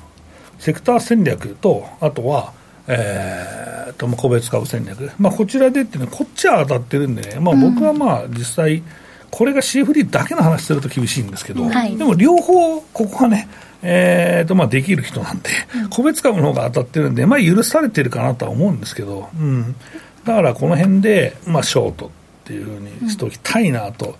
[0.60, 2.52] セクター戦略とあとは
[2.92, 8.82] えー、と個別株戦略、まあ、こちらでっていうのは、こっちは当たってるんでね、まあ、僕はまあ実際、
[9.30, 13.48] これが CFD だけの話すると厳しいんですけど、はい、でも両方、ここはね、
[13.82, 15.50] えーとまあ、できる人なんで、
[15.88, 19.76] 個別株の方が当たってるんで、まあ、許されてるかなとは思うんですけど、うん、
[20.24, 22.10] だからこの辺で、まあ、ショートっ
[22.44, 24.16] ていうふうにしておきたいなと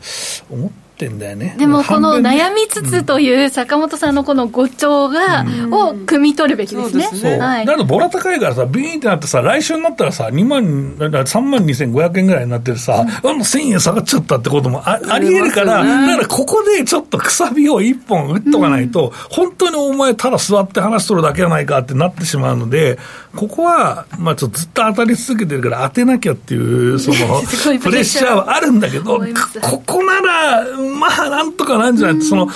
[0.49, 0.89] 思って。
[1.07, 1.57] ってんだよね。
[1.59, 22.99] でもこの悩みつつという坂本さんのこの誤調が、を汲み取るべきですね、そうだけどボラ高いからさビーンってなってさ来週になったらさ2万3万2500円ぐらいになってるさ、うん、あの1000円下がっちゃったってこともあありえるから、だからここでちょっとくさびを1本打っとかないと、本当にお前ただ座って話しとるだけじゃないかってなってしまうので
[23.35, 27.41] ここは、まあ、ちょっとずっと当たり続けてるから当てなきゃっていうその
[27.81, 29.21] プレッシャーはあるんだけど
[29.61, 30.67] ここなら
[30.98, 32.48] まあ、なんとかなんじゃない、うん、その、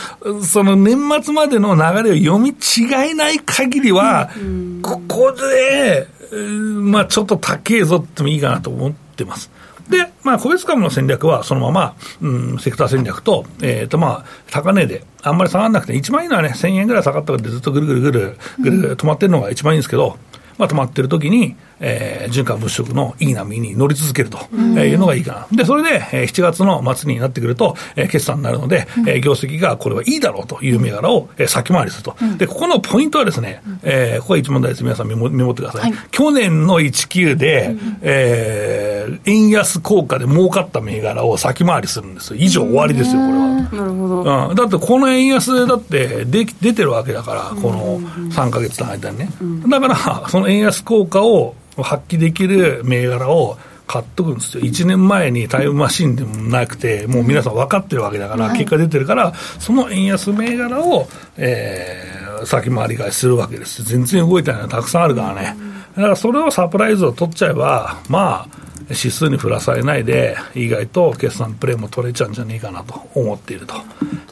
[0.42, 9.50] その年末までの流れを読み違いない限りは、うん、ここで、まあ、ちょっと高えぞってもいいかなと思ってます。
[9.88, 20.16] で、まあ、個別株の戦略はそのまま、うん、セクター戦略と、えっ、ー、と、まあ、高値で、あんまり下がらなくて、一番いいのはね、1000円ぐらい下がったからずっとぐるぐるぐる、ぐるぐる止まってるのが一番いいんですけど、
[20.56, 25.56] まあ、止まってる時に、えー、循環物色のいい波に乗り続けるというのがいいかな。
[25.56, 32.16] で、それで、えー、7月の末になってくると、えー、決算になるので、うん、えー、業績がこれはいいだろうという銘柄を、えー、先回りすると。
[32.20, 34.84] うん、で、ここのポイントはですね、えー、ここが一番大事です。
[34.84, 35.80] 皆さんメモメモってください。
[35.82, 42.36] はい、去年の19で、うん、えー、円安効果で儲かった銘柄を先回りするんですよ。
[42.40, 43.44] 以上終わりですよ、これは。
[43.72, 44.48] なるほど。
[44.48, 49.28] うん、だってこの円安だってで出てるわけだから、この3か月の間にね。
[49.68, 61.06] だから、その円安効果を発揮できる銘柄を買っとくんですよ、1年前にタイムマシンでもなくて、もう皆さん分かってるわけだから、結果出てるから、その円安銘柄を、
[61.36, 65.56] えー、先回り買いするわけです全然動いたのはたくさんあるからね、
[65.96, 73.74] だからそれをサプライズを取っちゃえば、まあ、指数に振らされないで、意外と決算プレーも取れちゃうんじゃないかなと思っていると、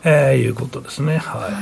[0.04, 1.18] えー、いうことですね。
[1.18, 1.52] はい、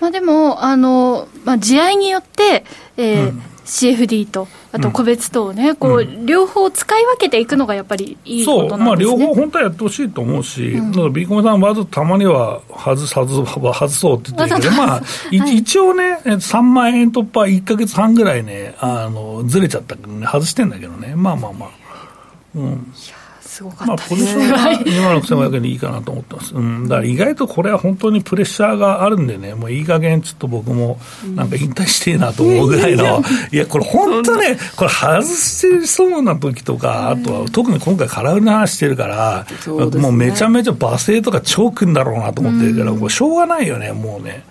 [0.00, 2.64] まあ、でも、あのまあ、地合いによって、
[2.96, 3.42] えー、うん。
[3.70, 9.16] CFD と、あと個別とね、うん、こう、両方使い分けていくのがやっぱりいいことなんですね。
[9.16, 21.70] そう、まあ、両方本当はやってほしいと思うし、うん、だからビーコメさん、わざとたまには外す、外す、外そうって言ってるけど、まあ、はい、一応ね、3万円突破1か月半ぐらいね、あの、ずれちゃったけどね、外してんだけどね、まあまあまあ。
[22.56, 22.92] うん。
[23.50, 24.48] すごかったですね。
[24.48, 26.54] まあ、ポジションは2万6500円でいいかなと思ってます。
[26.54, 26.84] うん。
[26.84, 31.00] だから意外とこれは本当にプレッシャーがあるんでね、もういい加減ちょっと僕も
[31.34, 44.44] なんか引退してえなと思うぐらいの、 いや、これ本当ね、これ外してそうな時とか、あとは特に今回空売りの話してるから、もうめちゃめちゃ罵声とか超くんだろうなと思ってるから、もうしょうがないよね、もうね。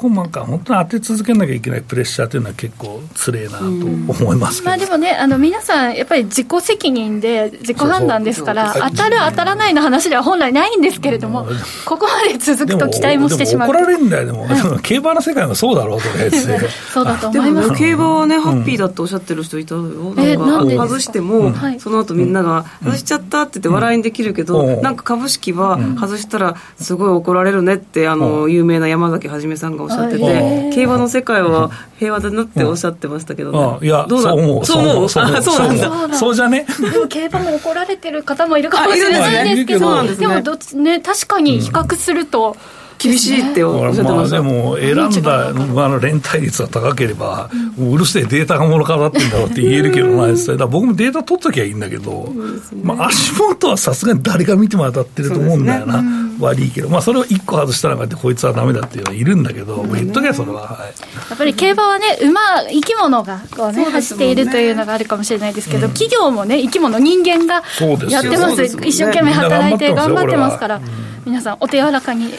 [0.00, 11.46] こなんか本当に当て続けなきゃいけないプレッシャーというのは結構つれえなと思います、まあ、でもねあの皆さんやっぱり自己責任で自己判断ですから当たる当たらないの話では本来ないんですけれども、
[11.84, 13.68] ここまで続くと期待もしてしまう。
[13.68, 16.58] 怒られるんだよでも、はい、競馬の世界もそうだろうとりあえず
[16.92, 36.66] そうだと思います、競馬はね、ハッピーだっておっしゃってる人いたよ、えなんか外しても、その後みんなが外しちゃったって言って笑いにできるけど、なんか株式は外したらすごい怒られるねってあの有名な山崎はじめさんがおっしゃってて、競馬の世界は平和だなっておっしゃってましたけどね、いや、どうそう思う、そう思う、そうなんだ、そうじゃね？
[36.92, 42.56] でも競馬も怒られてる方もいるかもしれないですけど、でもどっちね、確かに比較すると、
[43.00, 56.08] 厳しいっておっしゃってました、まあ、でも選んだあの連帯率が高ければ、うん、うるせえデータがものかかってんだろうって言えるけどな、実際、僕もデータ取っときゃいいんだけど、ね、まあ、足元はさすがに誰が見ても当たってると思うんだよな、ね。
[56.08, 60.86] うん、悪いけど、まあ、それを1個外したらってこいつはだめだっていうのはいるんだけど、もう言っとけそれは、はい、
[61.30, 67.62] やっぱり競馬はね、馬、生き物がこう、ね、走っているというのがあるかもしれないですけど、うん、企業もね、生き物、人間が
[68.10, 70.80] やってます、一生懸命働いて頑張ってますから。
[71.26, 72.32] 皆さんお手柔らかに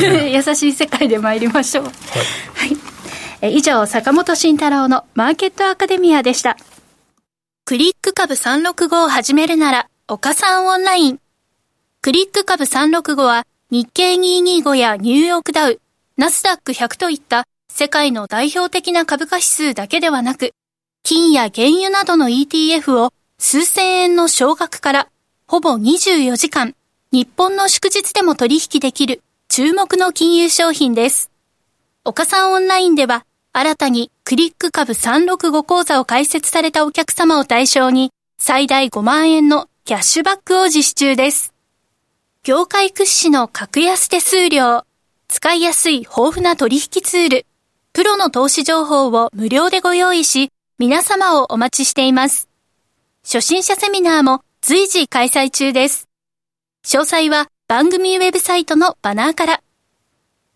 [0.30, 1.84] 優しい世界で参りましょう。
[1.84, 2.76] はい、
[3.40, 6.56] はい、以上、坂本慎太郎のマーケットアカデミアでした。
[7.64, 11.20] クリック株365を始めるなら、岡さんオンライン。
[12.02, 15.80] クリック株365は日経225やニューヨークダウ、
[16.16, 20.52] ナスダック100といった世界の代表的な株価指数だけではなく、
[21.02, 25.08] 金や原油などの ETF を数千円の少額から
[25.46, 26.74] ほぼ24時間
[27.10, 31.28] 日本の祝日でも取引できる注目の金融商品です。
[32.04, 41.52] 岡さんオンラインでは、新たにクリック株365講座を開設されたお客様を対象に、最大5万円のキャッシュバックを実施中です。
[42.44, 44.84] 業界屈指の格安手数料、
[45.26, 47.46] 使いやすい豊富な取引ツール、
[47.92, 52.48] プロの投資情報を無料でご用意し、皆様をお待ちしています。
[53.24, 56.08] 初心者セミナーも随時開催中です。
[56.84, 59.62] 詳細は番組ウェブサイトのバナーから。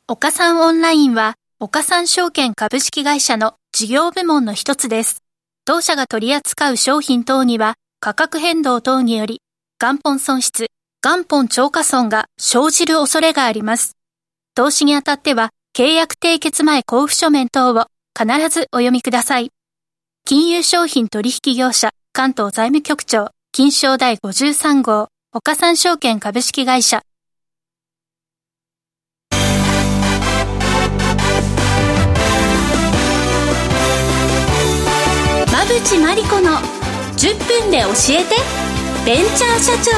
[0.09, 5.22] 岡三オンラインは、岡三証券株式会社の事業部門の一つです。
[5.64, 9.42] 当社が取り扱う商品等には、価格変動等により、
[9.81, 10.72] 元本損失、
[11.05, 13.92] 元本超過損が生じる恐れがあります。
[14.57, 17.87] 投資にあたっては、契約締結前交付書面等を
[18.18, 19.53] 必ずお読みください。
[20.24, 27.03] 金融商品取引業者関東財務局長金賞第53号岡三証券株式会社。
[35.49, 36.53] 馬淵真理子の
[37.16, 38.37] 10分で教えて。
[39.05, 39.90] ベンチャー社長。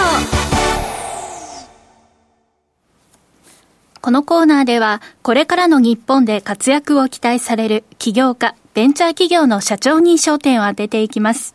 [4.01, 11.53] このコーナーではこれからの日本で活躍を期待される起業家ベンチャー企業の社長に焦点を当てていきます。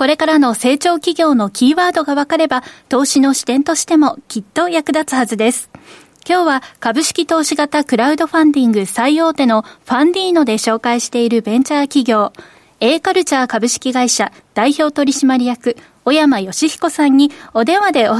[0.00, 5.68] これからの成長企業のキーワードが分かれば、投資の視点としてもきっと役立つはずです。
[6.26, 12.32] 今日は株式投資型クラウドファンディング最大手のファンディーノで紹介しているベンチャー企業、
[12.80, 18.14] A カルチャー株式会社代表取締役、小山義彦さんにお電話でお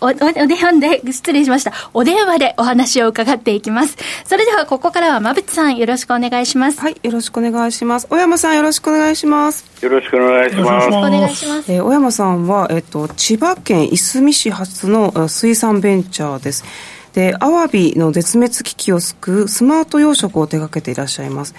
[0.00, 1.72] お、お電話で、失礼しました。
[1.94, 3.96] お電話でお話を伺っていきます。
[4.24, 6.80] それでは、ここからは、馬淵さん、よろしくお願いします。
[6.80, 8.06] はい、よろしくお願いします。
[8.08, 9.64] 小山さん、よろしくお願いします。
[9.80, 10.68] よろしくお願いします。
[10.68, 11.72] よろしくお願いします。
[11.72, 16.64] えー、小山さんは、えっと、千葉県いすみ市発の水産ベンチャーです。
[17.14, 21.54] で、アワビの絶滅危機を救うスマート養殖を手掛けていらっしゃいます。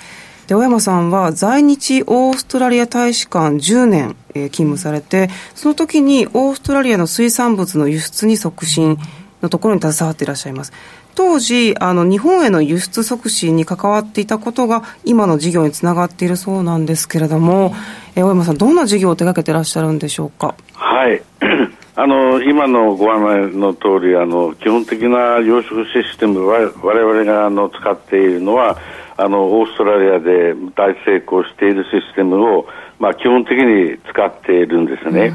[0.48, 8.98] で、小山さんは在日オーストラリア大使館10年、えー、勤務されて、その時にオーストラリアの水産物の輸出に促進
[9.42, 10.72] のところに携わっていらっしゃいます。
[11.16, 17.74] 当時、あの、日本への輸出促進に関わっていたことが、今の事業につながっているそうなんですけれども、
[18.16, 20.56] えー、小山さん、どんな事業を手掛けていらっしゃるんでしょうか？
[20.74, 21.22] はい。
[22.00, 26.68] あの今のご案内の通りあり、基本的な養殖システム、われ
[27.04, 28.78] われがあの使っているのは、
[29.18, 32.68] あのオーストラリアで大成功しているシステムを、
[33.00, 35.34] まあ、基本的に使っているんですね。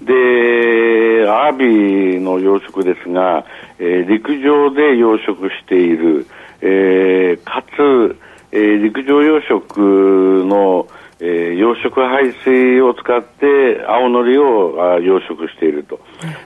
[0.00, 3.44] うん、で、アワビの養殖ですが、
[3.78, 6.26] えー、陸上で養殖している、
[6.60, 8.16] えー、かつ、
[8.52, 10.86] えー、陸上養殖の、
[11.18, 16.00] えー、養殖排水を使って青のりをあ養殖していると、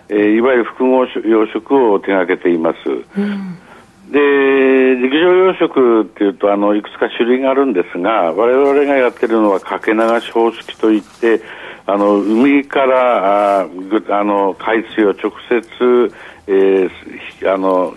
[0.09, 2.77] えー、いわゆる複合養殖を手掛けています。
[3.19, 3.59] うん
[4.11, 4.21] で
[4.97, 11.41] 陸上養殖っていうとあのいくつか種類があるんですが我々がやってるのはかけ流し方式といって
[11.87, 16.15] あの海からああの海水を直接、
[16.47, 17.95] えー、あの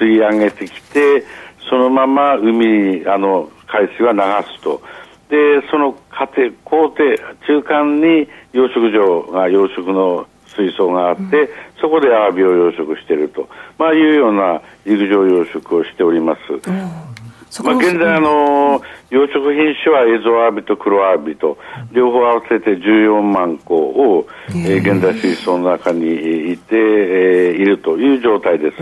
[0.00, 1.24] 吸い上げてきて
[1.68, 4.20] そのまま海あの海水は流
[4.56, 4.82] すと。
[5.30, 7.00] でその過程工程
[7.46, 10.26] 中間に養殖場が養殖の
[10.56, 11.48] 水槽があって、うん、
[11.80, 16.70] そこでアワビを養殖していると、まあ、いうような陸上養殖をしております。
[16.70, 17.13] うん
[17.62, 21.56] まあ、現在あの、養殖品種はエゾアワビと黒アワビと
[21.92, 28.76] 両方合わせて14万個を、えー、現在水槽の中にいて、えー、いるという状態です。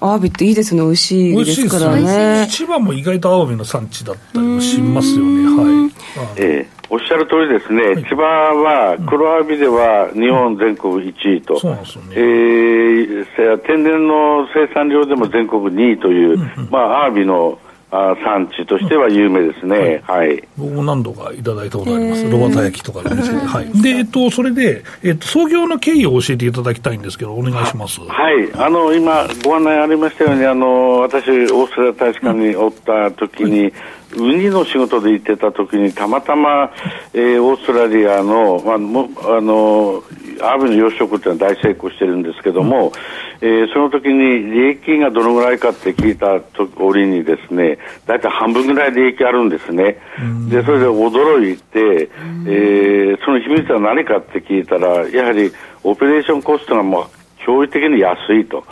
[0.00, 2.46] アワビっていいですね、美味しいですからね。
[2.50, 5.44] 千葉も意外とアワビの産地だったりもしますよね。
[5.44, 5.92] はい。
[6.36, 12.14] えーおっしゃる通りですね、はい、千葉は黒アワビでは日本全国1位と、うん、ね。
[12.14, 17.58] えー、天然の生産量でも全国2位という、うんうん、まあ、アワビの
[17.94, 28.00] あ産地としては有名ですね、はい、はい、僕も何度かいただいたことあります、ロバタ焼きとかの店で、はい、で、えっと、それで、えっと、創業の経緯を教えていただきたいんですけど、お願いします。
[28.00, 28.50] はい。
[28.54, 33.72] あの今、ご案内ありましたように、あの私、オーストラリア大使館におった時に、はい
[34.16, 36.72] ウニの仕事で行ってた時にたまたま、
[37.14, 40.02] えー、オーストラリアの,、まあ、もあの
[40.40, 42.92] アワビの養殖っていうのは大成功してるんですけども、
[43.40, 46.40] うん、えー、その時に利益がどのぐらいかって聞いた
[46.76, 49.98] 折にですね、大体半分ぐらい利益あるんですね。
[50.20, 55.52] うん、で、それで驚いて、うん、えー、その秘密は何かって聞いたら、やはり
[55.84, 58.64] オペレーションコストがもう驚異的に安いと、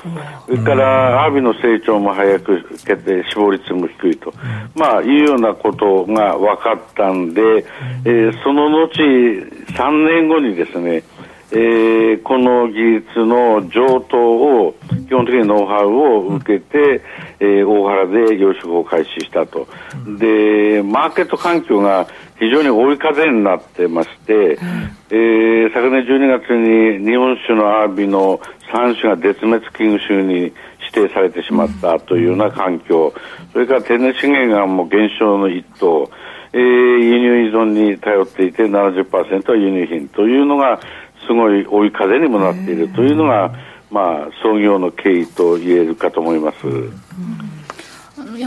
[0.46, 4.32] それからアワビの成長も早くけて死亡率も低いと、
[4.74, 7.40] まあ、いうようなことが分かったんで、
[8.04, 11.02] えー、その後、3年後にですね、
[11.52, 14.74] えー、この技術の上等を
[15.08, 17.02] 基本的にノウハウを受けて、
[17.40, 19.66] えー、大原で養殖を開始したと、
[20.18, 22.06] でマーケット環境が
[22.38, 24.58] 非常に追い風になってまして、
[25.10, 28.38] えー、昨年12月に日本酒のアワビの
[28.72, 30.34] 3種が絶滅危惧種に
[30.92, 33.12] 指定されてしまったというような環境、
[33.52, 36.10] それから天然資源がもう減少の一途、
[36.52, 40.80] えー、輸入依存に頼っていて70%は輸入品というのが
[41.30, 43.54] すごい追い風にもなっているというのが、
[43.88, 46.66] まあ、創業の経緯と言えるかと思います。
[46.66, 46.72] や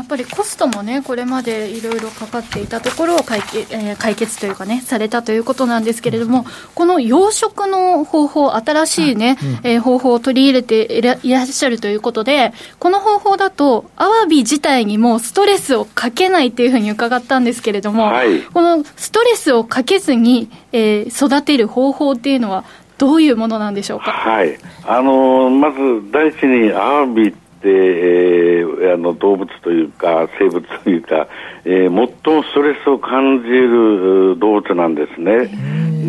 [0.03, 22.65] っぱりコストもね、これまでいろいろかかっていたところを解決,、えー、解決というかね、されたということなんですけれども、この養殖の方法、新しいね、うん、えー、方法を取り入れていらっしゃるということで、この方法だと、アワビ自体にもストレスをかけないっていうふうに伺ったんですけれども、はい、このストレスをかけずに、えー、育てる方法っていうのは、
[22.99, 24.11] どういうものなんでしょうか？
[24.11, 24.57] はい。
[24.85, 27.33] あのー、まず第一にアワビ
[27.63, 31.27] で、えー、あの動物というか生物というか、
[31.63, 35.47] えー、最もストレスを感じる動物なんですね。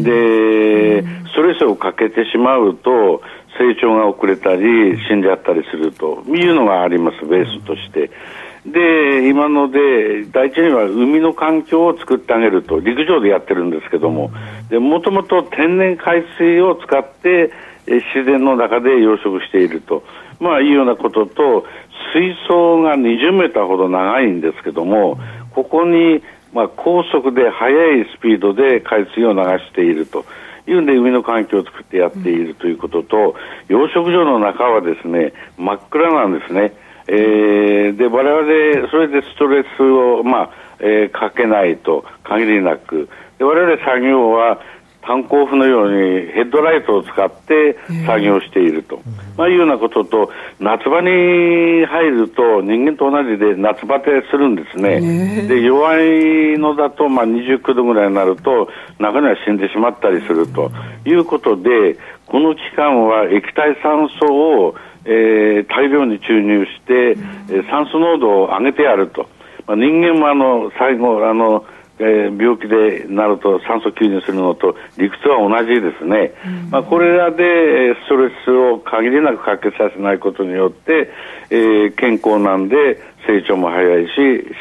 [0.02, 3.22] で、ストレスをかけてしまうと
[3.56, 8.10] 成長が遅れたり死んじゃったりするというのがあります、ベースとして。
[8.66, 14.32] で、今ので、第一には海の環境を作ってあげると、陸上でやってるんですけども、
[14.72, 17.52] もともと天然海水を使って、
[17.86, 20.02] 自然の中で養殖していると。
[20.40, 21.66] まあ、いうようなことと、
[22.12, 25.18] 水槽が20メーターほど長いんですけども、
[25.54, 26.22] ここに
[26.54, 30.24] まあ、高速で速いスピードで海水を流していると。
[30.66, 33.34] いうんで海の環境を作ってやっているということと、
[33.68, 36.72] 養殖場の中はですね真っ暗なんですね。
[37.06, 44.58] えー、で我々それでストレスを、まあえー、かけないと限りなくで我々作業は
[45.06, 47.76] 炭鉱夫のようにヘッドライトを使って
[48.06, 49.00] 作業していると、
[49.36, 50.30] まあ、いうようなことと
[50.60, 51.08] 夏場に
[51.86, 60.70] 入ると人間と同じで夏バテするんですね、で弱いのだとまあ29度ぐらいになると中には死んでしまったりすると。
[61.06, 64.74] いうことでこの期間は液体酸素を、
[65.04, 67.10] えー、大量に注入して、
[67.52, 69.28] えー、酸素濃度を上げてやると、
[69.66, 71.64] まあ、人間もあの最後あの
[71.98, 81.12] えー、病気でなると酸素吸入するのと理屈は同じですね、うん、まあ、これらでストレスを限りなくかけさせないことによって、
[81.50, 84.10] えー、健康なんで成長も早いし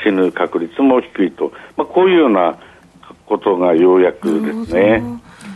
[0.03, 2.59] 死ぬ確率も低いと、まあ、こういうような
[3.25, 5.03] ことがようやくですね。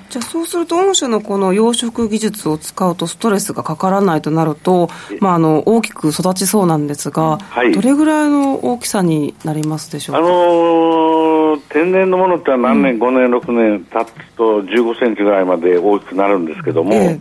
[0.10, 4.89] じゃあそうすると御社のこの養殖技術を使うとストレスがかからないとなると、
[5.20, 17.20] まあ、あの大きく育ちそうなんですが、はい、どれぐらいの大きさになりますでしょうか、あのー、天然のものっては何年、うん、5年、6年経つと15センチぐらいまで大きくなるんですけども、え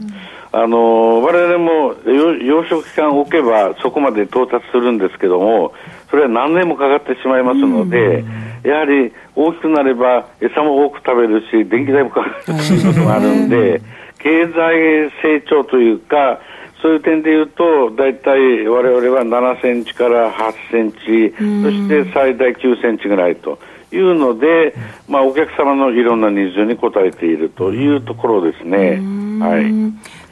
[0.53, 1.95] あのー、我々も
[2.43, 5.73] 養殖期間を置けばそこまで到達するんですけども
[6.11, 8.25] それは何年もかかってしまいますので、
[8.67, 13.81] やはり大きくなれば餌も多く食べるし電気代もかかるということがあるんで
[14.19, 16.41] 経済成長というか
[16.83, 23.59] そういう点でいうと大体我々は7センチから8センチそして最大9センチぐらいと。
[23.93, 24.75] いうので、
[25.09, 29.01] まあ、お客様のいろんなニーズに応えているというところですね。
[29.41, 29.73] はい。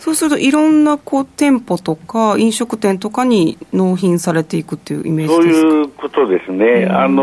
[0.00, 5.68] そうするといろんなこう店舗とか飲食店とかに納品されていくっていうイメージですか？
[5.68, 7.22] そういうことですね、あの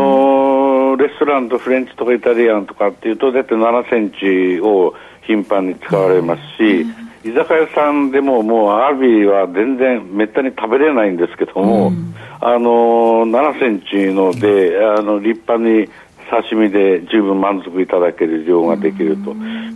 [0.96, 4.94] レストランとフレンチとかイタリアンとかっていうと大体7センチを
[5.26, 6.86] 頻繁に使われますし、
[7.24, 15.88] 居酒屋さんでももうアワビは全然めったに食べれないんですけども、うん、あの7センチのであの立派に
[16.30, 19.34] 刺身で十分満足いただける量ができると。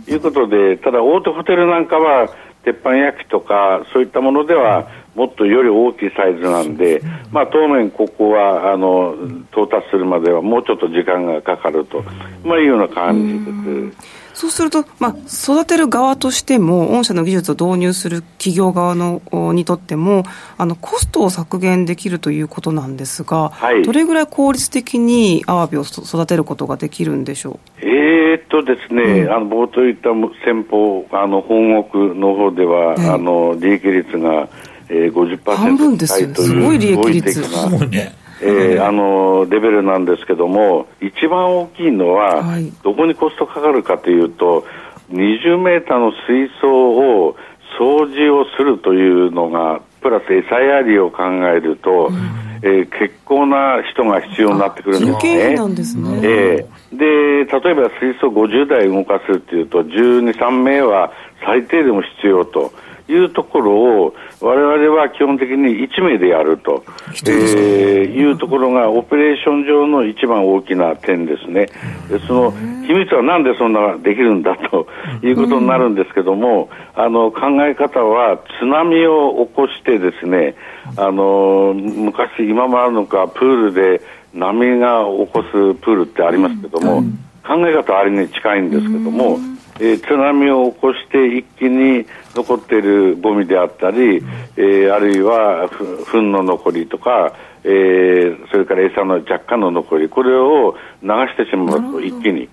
[0.09, 2.29] いうことで、ただ大手ホテルなんかは
[2.63, 4.87] 鉄板焼きとかそういったものでは
[5.17, 7.01] もっとより大きいサイズなんで、
[7.31, 9.15] まあ、当面ここはあの
[9.51, 12.03] 到達するまではもうちょっと時間がかかると、
[12.45, 14.17] まあ、いうような感じです。
[14.37, 19.19] そうすると、まあ、育てる側としても、御社の技術を導入する企業側の
[19.53, 20.25] にとっても、
[20.59, 27.59] あのコストを削減できるということなんですが、はい、どれぐらい効率的にアワビを育てることができるんでしょう？
[27.81, 30.09] えー、っとですね、うん、あの冒頭言った
[30.45, 34.49] 先方、あの本国の方では、えー、あの利益率が、
[34.89, 37.43] えー、50%半分ですよね、すごい利益率。
[37.43, 44.63] すごいねえー、あのレベルなんですけども一番大きいのは、はい、どこにコストかかるかというと
[45.11, 47.35] 20メーターの水槽を
[47.79, 52.15] 掃除をするというのがプラス餌やりを考えると、うん、
[52.61, 55.55] えー、結構な人が必要になってくるんですね。
[55.55, 61.11] なんですね、えー、で例えば水槽50台動かすっていうと12、3名は
[61.43, 62.71] 最低でも必要と。
[63.09, 71.67] いうところを我々は基本的に1名でやると、えー、いうところがオペレーション上の一番大きな点ですね。
[72.09, 72.51] でその
[72.85, 74.87] 秘密はなんでそんなできるんだと
[75.23, 80.55] いうことになるんですけども、あの考え方は津波を起こしてですね、
[80.95, 84.01] あの昔今もあるのかプールで
[84.33, 87.03] 波が起こすプールってありますけども、
[87.45, 89.39] 考え方はあれに近いんですけども、
[89.79, 92.05] えー、津波を起こして一気に
[92.37, 94.17] 残っているゴミであったり、
[94.55, 95.67] えー、あるいは
[96.05, 97.33] 糞の残りとか、
[97.63, 102.49] えー、それから餌の若干の残りこれを流してしまうと一気に。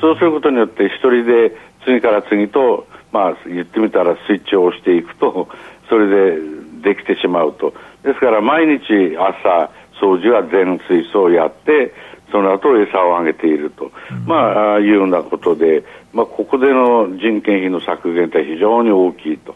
[0.00, 1.56] そうすることによって一人で
[1.86, 5.48] 次から次と、まあ、言ってみたらスイッチを押していくと
[5.88, 6.40] それで
[6.82, 7.72] できてしまうと。
[8.02, 11.94] ですから毎日朝掃除は全水槽をやって
[12.34, 13.92] その後餌をあげていると、
[14.26, 19.54] まあ、いうようなことで、まあ、ここでの人件費の削減って非常に大きいと。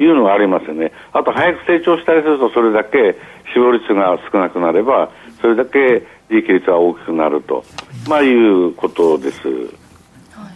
[0.00, 0.90] いうのがありますよね。
[1.12, 3.16] あと、早く成長したりすると、それだけ
[3.52, 5.08] 死亡率が少なくなれば、
[5.40, 7.64] それだけ利益率は大きくなると、
[8.08, 9.48] まあ、いうことです。
[9.48, 10.50] は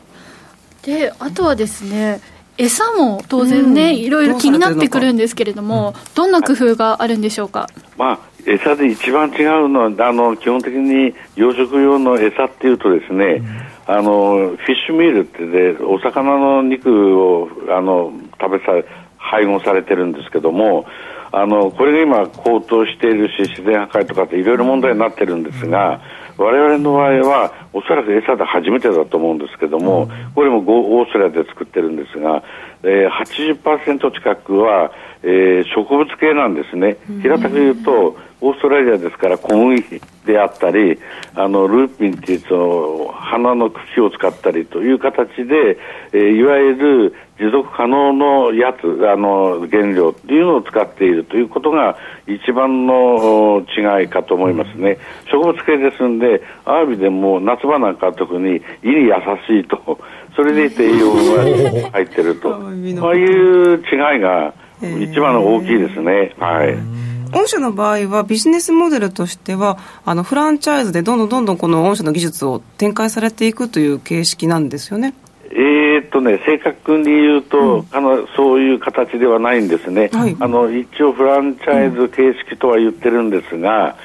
[0.82, 2.20] い、で、あとはですね、
[2.58, 7.68] 餌も当然ね、うん、いろいろ気になってくるんですけれども、どんな工夫があるんでしょうか？
[7.96, 13.42] まあ、餌で一番違うのはあの基本的に養殖用の餌っていうとですね、
[13.88, 18.72] うん、あのフィッシュミールってでお魚の肉をあの食べさ
[19.16, 20.86] 配合されてるんですけども
[21.34, 25.98] あのこれが今、高騰しているし、自然破壊とかっていろいろ問題になってるんですが、
[26.36, 32.42] われわれの場合は、おそらく餌で初めてだと思うんですけども、これもオーストラリアで作ってるんですが、
[32.82, 36.98] えー、80%近くは、えー、植物系なんですね。
[37.22, 39.84] 平たく言うと、オーストラリアですから小麦
[40.26, 40.98] であったり、
[41.34, 45.78] あのルーピンっていうその花の茎を使ったりという形で、
[46.12, 54.98] えー、いわゆる持続可能のやつ、あの原料っていうのを使っているということが一番の違いかと思いますね。
[55.30, 59.14] 植物系ですんで、アワビでも夏場なんか特に胃に優
[59.46, 60.00] しいと、
[60.34, 62.68] それでいて栄養が入ってる と、ま
[63.10, 64.52] あいう違いが
[65.00, 66.32] 一番大きいですね。
[66.40, 67.01] はい。
[67.32, 75.14] 御社の場合はビジネスモデルとしてはあのフランチャイズでどんどんどんどんこの御社の技術を展開されていくという形式なんですよね。
[75.50, 83.96] えー、っとね、正確に言うと、うん、あのそういう形ではないんですね、はい、あの一応、フランチャイズ形式とは言ってるんですが、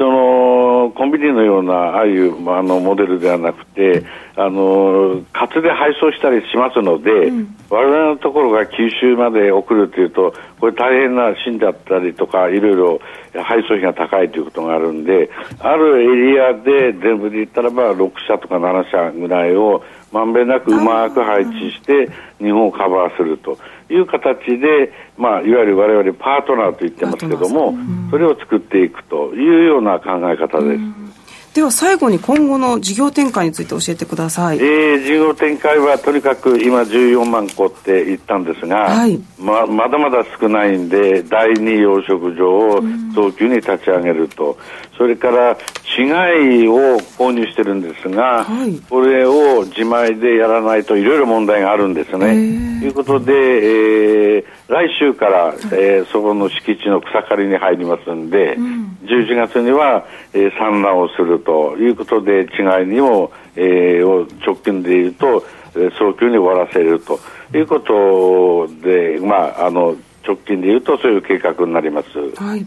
[0.00, 4.02] そのコンビニのようなああいうあのモデルではなくて
[4.34, 13.00] あのカで配送したりしますので、うん、我々のところが九州まで送るというとこれ大変なシーンだったりとかいろいろ
[13.44, 15.28] 配送費が高いということがあるんで
[15.58, 23.58] あるエリアで全部で言ったらば6社とか7社ぐらいをまんべんなくうまく配置して日本をカバーすると
[23.90, 27.74] いう形で、まあ、いわゆる我々パートナーと言ってますけども、
[28.10, 31.09] それを作っていくというような考え方です。
[31.54, 42.82] では最後に今後の事業展開について教えてください、えー、事業展開はとにかく今14万個って言ったんですが、はい、ままだまだ少ないんで第二養殖場を
[43.14, 44.56] 早急に立ち上げると、
[44.96, 45.56] それから
[45.96, 52.80] 稚貝を購入してるんですが、はい、これを自前でやらないといろいろ問題があるんですね。
[52.80, 65.44] ということで、えー、来週から、えー、そこの敷地の草刈りに入りますんで、うん、11月には、えー、産卵をするということで違いにも、えー、を直近でいうと、
[65.74, 67.18] えー、早急に終わらせると
[67.52, 72.08] いうことで、まあ、あの直近でいうとそういう計画になります。
[72.36, 72.64] はい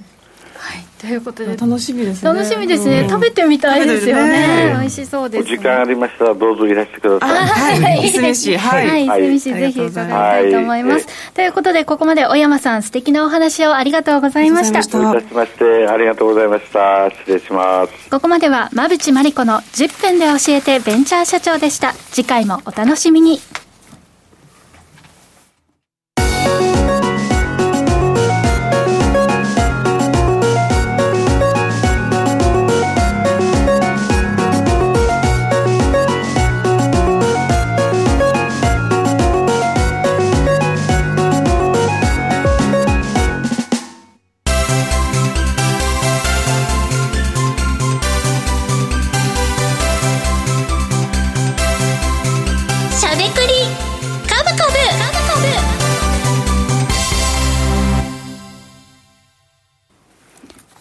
[0.64, 1.57] はい、ということで。
[1.57, 2.34] 楽しみですね。
[2.34, 7.82] 楽しみですね、うん、食べてみたいですよね、ね、美味しそうです、ね、時間ありましたらどうぞいらしてください。
[7.82, 8.09] はい、い。
[8.09, 9.39] すみ市はい、はい、い。
[9.39, 10.09] ぜひ伺い。
[10.09, 10.51] たい。
[10.51, 10.84] と思い。
[10.84, 11.47] ます、はい、とい。
[11.47, 14.49] うことでここまで小山さん素敵なお話をありがとうござい。
[14.51, 15.22] ましたどうい。
[15.22, 16.47] たしましてありがとうござい。
[16.47, 23.39] ました失礼しますここまでは馬淵真理子の10分で教えてベンチャー社長でした次回もお楽しみに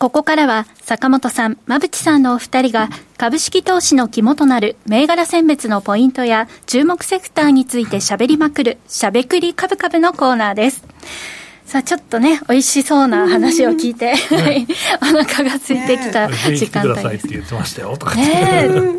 [0.03, 2.89] ここからは坂本さん、馬淵さんのお二人が
[3.19, 10.85] 株式投資の肝となる銘柄選別のポイントや注目セクターについて喋りまくるしゃべくり株株のコーナーです。
[11.67, 14.67] さあちょっとね美味しそうな話を聞いて、はい、
[15.01, 17.27] お腹が空いてきた時間帯です。
[17.27, 17.43] ね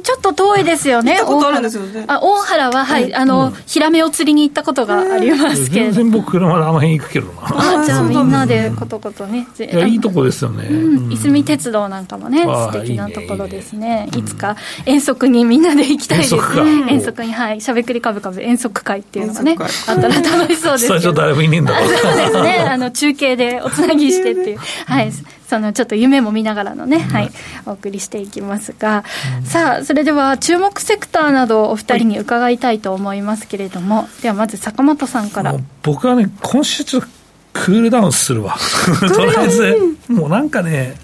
[0.03, 1.21] ちょっと遠いですよね。
[1.21, 1.61] 大原
[2.07, 5.85] あ大原ははいあの、ヒラメを釣りに行ったことがありますけど。
[5.85, 7.81] 全然僕車であの辺行くけどな。
[7.81, 9.47] あじゃあみんなでことことね。
[9.59, 10.67] いやいいとこですよね。
[11.11, 14.09] いすみ鉄道なんかもね素敵なところですね。
[14.17, 14.55] いつか
[14.85, 16.35] 遠足にみんなで行きたいです。
[16.35, 20.87] 遠足にはいしゃべくりかぶかぶ遠足会っていうのがねあったら楽しそうです。
[20.87, 21.73] 最初誰もいねえんだ。
[21.77, 22.52] そうですね。
[22.69, 25.11] あの中継でおつなぎしてっていう、はい、
[25.47, 27.31] そのちょっと夢も見ながらのね、はい、
[27.65, 29.03] お送りしていきますが、
[29.43, 35.55] さあ、それでは注目セクターなどお二人に伺いたいと思いますけれども、ではまず坂本さんから。
[35.83, 37.07] 僕はね、今週ちょっと
[37.53, 38.57] クールダウンするわ。
[39.15, 39.77] とりあえず、
[40.07, 40.95] もうなんかね、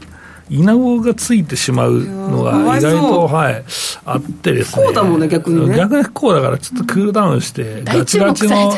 [0.50, 3.64] 稲子がついてしまうのが意外と、はい、
[4.06, 4.86] あってですね。
[4.86, 5.78] こうだもんね、逆にね。
[5.78, 8.74] 逆にこうだから、ちょっとクールダウンして、ガチガチの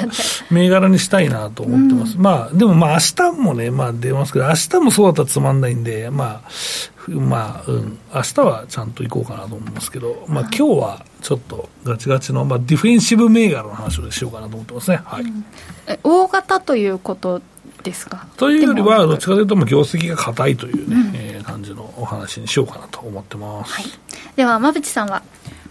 [0.50, 2.18] 銘柄にしたいなと思ってます。
[2.18, 6.50] まあ、でもまあ、明日もね、まあ出ますけど、明日もそうだったらつまんないんで、まあ、
[7.08, 15.02] まあ、うん、明日はちゃんと行こうかなと思いますけど、まあ今日はちょっとガチガチの、まあ、ディフェンシブ銘柄の話をしようかなと思ってますね。
[15.04, 15.24] はい。
[15.24, 15.46] うん、
[16.04, 17.42] 大型ということ
[17.82, 18.28] ですか？
[18.38, 23.74] というよりは、どっちかというと、業績が硬いというね、うん、えー、感じのお話にしようかなと思ってます。
[23.74, 23.86] はい、
[24.36, 25.24] では、馬淵さんは？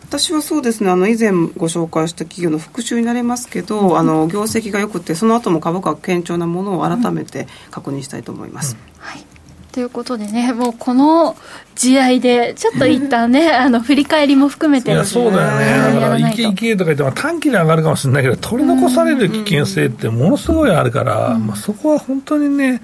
[0.03, 0.91] 私はそうですね。
[0.91, 9.25] あの以前ご紹介した企業の復習になりますけど、うん、あの業績が良くてその後も株価が堅調なものを改めて確認したいと思います、うん、はい
[9.73, 11.37] ということでね、もうこの
[11.77, 22.83] 試合で、ちょっと一旦ね、 あの振り返りも含めて、いやそうだよね、だから、いけいけとか言っても、短期で上がるかもしれないけど、取り残される危険性ってものすごいあるから、まあ、そこは本当にね、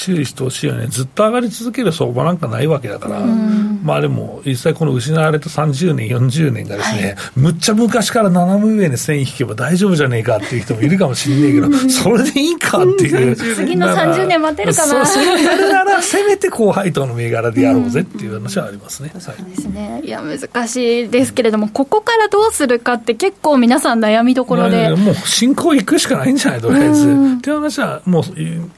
[0.00, 13.36] 注意してほしいよね、ずっと上がり続ける相場なんかないわけだから、まあでも、実際この失われた30年、40年がですね、はい、むっちゃ昔から斜め上に線引けば大丈夫じゃねえかっていう人もいるかもしれないけど、 それでいいかっていう。
[13.36, 15.04] 次の30年待てるかな。
[15.04, 19.12] それなら、せめて高配当の銘柄でやろうぜっていう話はありますね。
[19.18, 20.00] そうですね。
[20.02, 24.88] いや、難しいですけれども、ここからどうするかって結構皆さん悩みどころで。
[24.96, 27.06] もう進行行くしかないんじゃないとりあえず。
[27.06, 28.22] っていう話はもう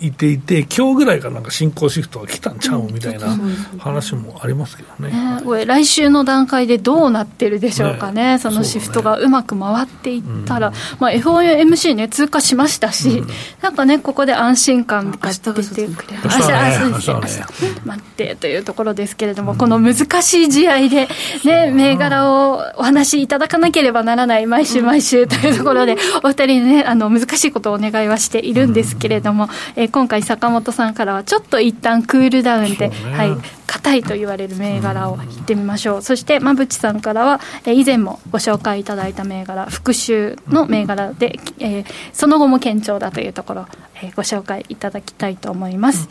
[0.01, 3.37] 言っていて、今日ぐらいからなんか進行シフトが来たんちゃうみたいな
[3.79, 5.11] 話もありますけどね。
[5.11, 10.77] ねこれ来週の段階でどうなってるでしょうかね、ねそのシフトがうまく回っていったら、ね。
[10.99, 13.29] まあ、FOMC ね、通過しましたし、うん、
[13.61, 16.53] なんかね、ここで安心感が出てくれる、明日、
[16.89, 21.09] 明日、明日、待ってというところですけれども、うん、この難しい試合で、
[21.45, 33.37] ね、銘柄をお話しいただかなければならない、毎週毎週というところで、お二人にね、あの難しいことをお願いはしているんですけれども、えー、今回、坂本さんからは、ちょっと一旦クールダウンで、ね、はい、
[33.67, 43.67] 硬いと言われる銘柄を言ってみましょう、そして馬淵さんからは、え以前もご紹介いただいた銘柄復習の銘柄で、えー、その後も堅調だというところ、
[44.03, 46.09] えー、ご紹介いただきたいと思います。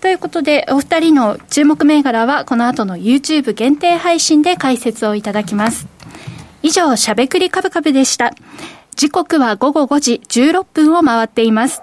[0.00, 5.86] ということで、お二人の注目銘柄は、この後の YouTube 限定配信で解説をいただきます。
[6.62, 8.32] 以上、しゃべくりカブカブでした。
[8.94, 11.82] 時刻は午後5時16分を回っています。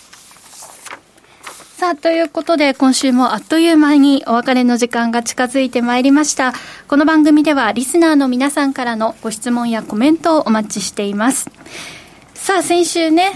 [1.81, 6.53] さあ、ということで、今週もあっという間にお別れの時間が近づいてまいりました。
[6.87, 11.49] この番組では、リスナーの皆さんからのご質問やコメントをお待ちしています。
[12.35, 13.31] さあ、先週ね、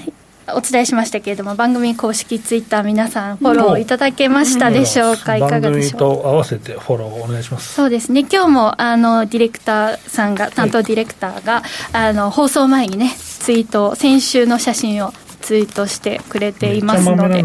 [0.49, 5.91] お伝えしましたけれども、番組公式ツイッター皆さんフォローいただけましたでしょうか、いかがでしょう？
[5.93, 5.97] か。
[5.97, 7.73] と合わせてフォローお願いします。
[7.73, 15.15] そうですね、今日もあのディレクターさんが、担当ディレクターが、はい、あの放送前にね、ツイート、先週の写真を
[15.45, 17.43] ツイートしてくれていますので、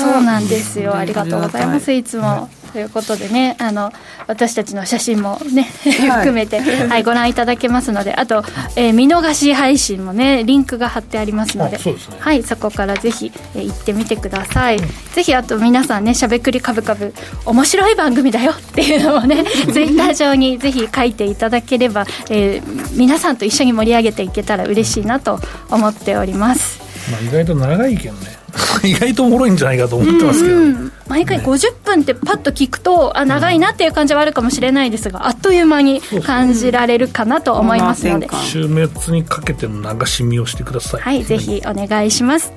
[0.00, 2.02] そうなんですよ、ありがとうございます、い。
[2.02, 2.48] つも。
[2.72, 3.90] ということでね、あの
[4.26, 8.44] 私たちの写真もね、含めて、はい、ご覧いただけますので、あと、
[8.76, 14.76] えー、見逃し配信もね、リンクが貼ってありますので、そ、ね、はい、そこからぜひ、えー、行ってみてください。
[14.76, 17.14] うん、ぜひ、あと皆さんね、しゃべくりかぶかぶ、
[17.46, 26.85] 面白い番組だよ っていうのをね、 ツイッター上にぜひ書いていただければ、えー、皆さんと一緒に盛り上げていけたら嬉しいなと思っております。
[27.10, 28.46] まあ、意外と長いけどね。
[28.84, 38.28] 意外とおもろいんじゃないかと思ってますけど、うんうん、毎回50分ってパッと聞くとあ長いなっていう感じはあるかもしれないですがあっという間に感じられるかなと思いますので。
[38.44, 41.00] 週末にかけての流し見をしてください。
[41.00, 42.52] はいぜひお願いします。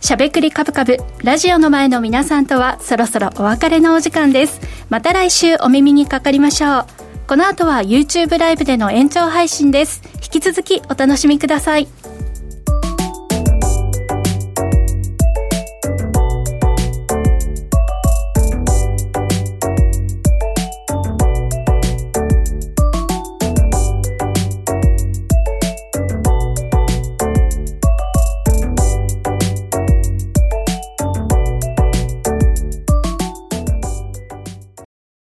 [0.00, 4.60] しゃべくりカブカブラジオの前の皆さんとはそろそろお別れのお時間です。
[4.90, 6.86] また来週お耳にかかりましょう。
[7.26, 10.02] この後は YouTube ライブでの延長配信です。
[10.16, 11.88] 引き続きお楽しみください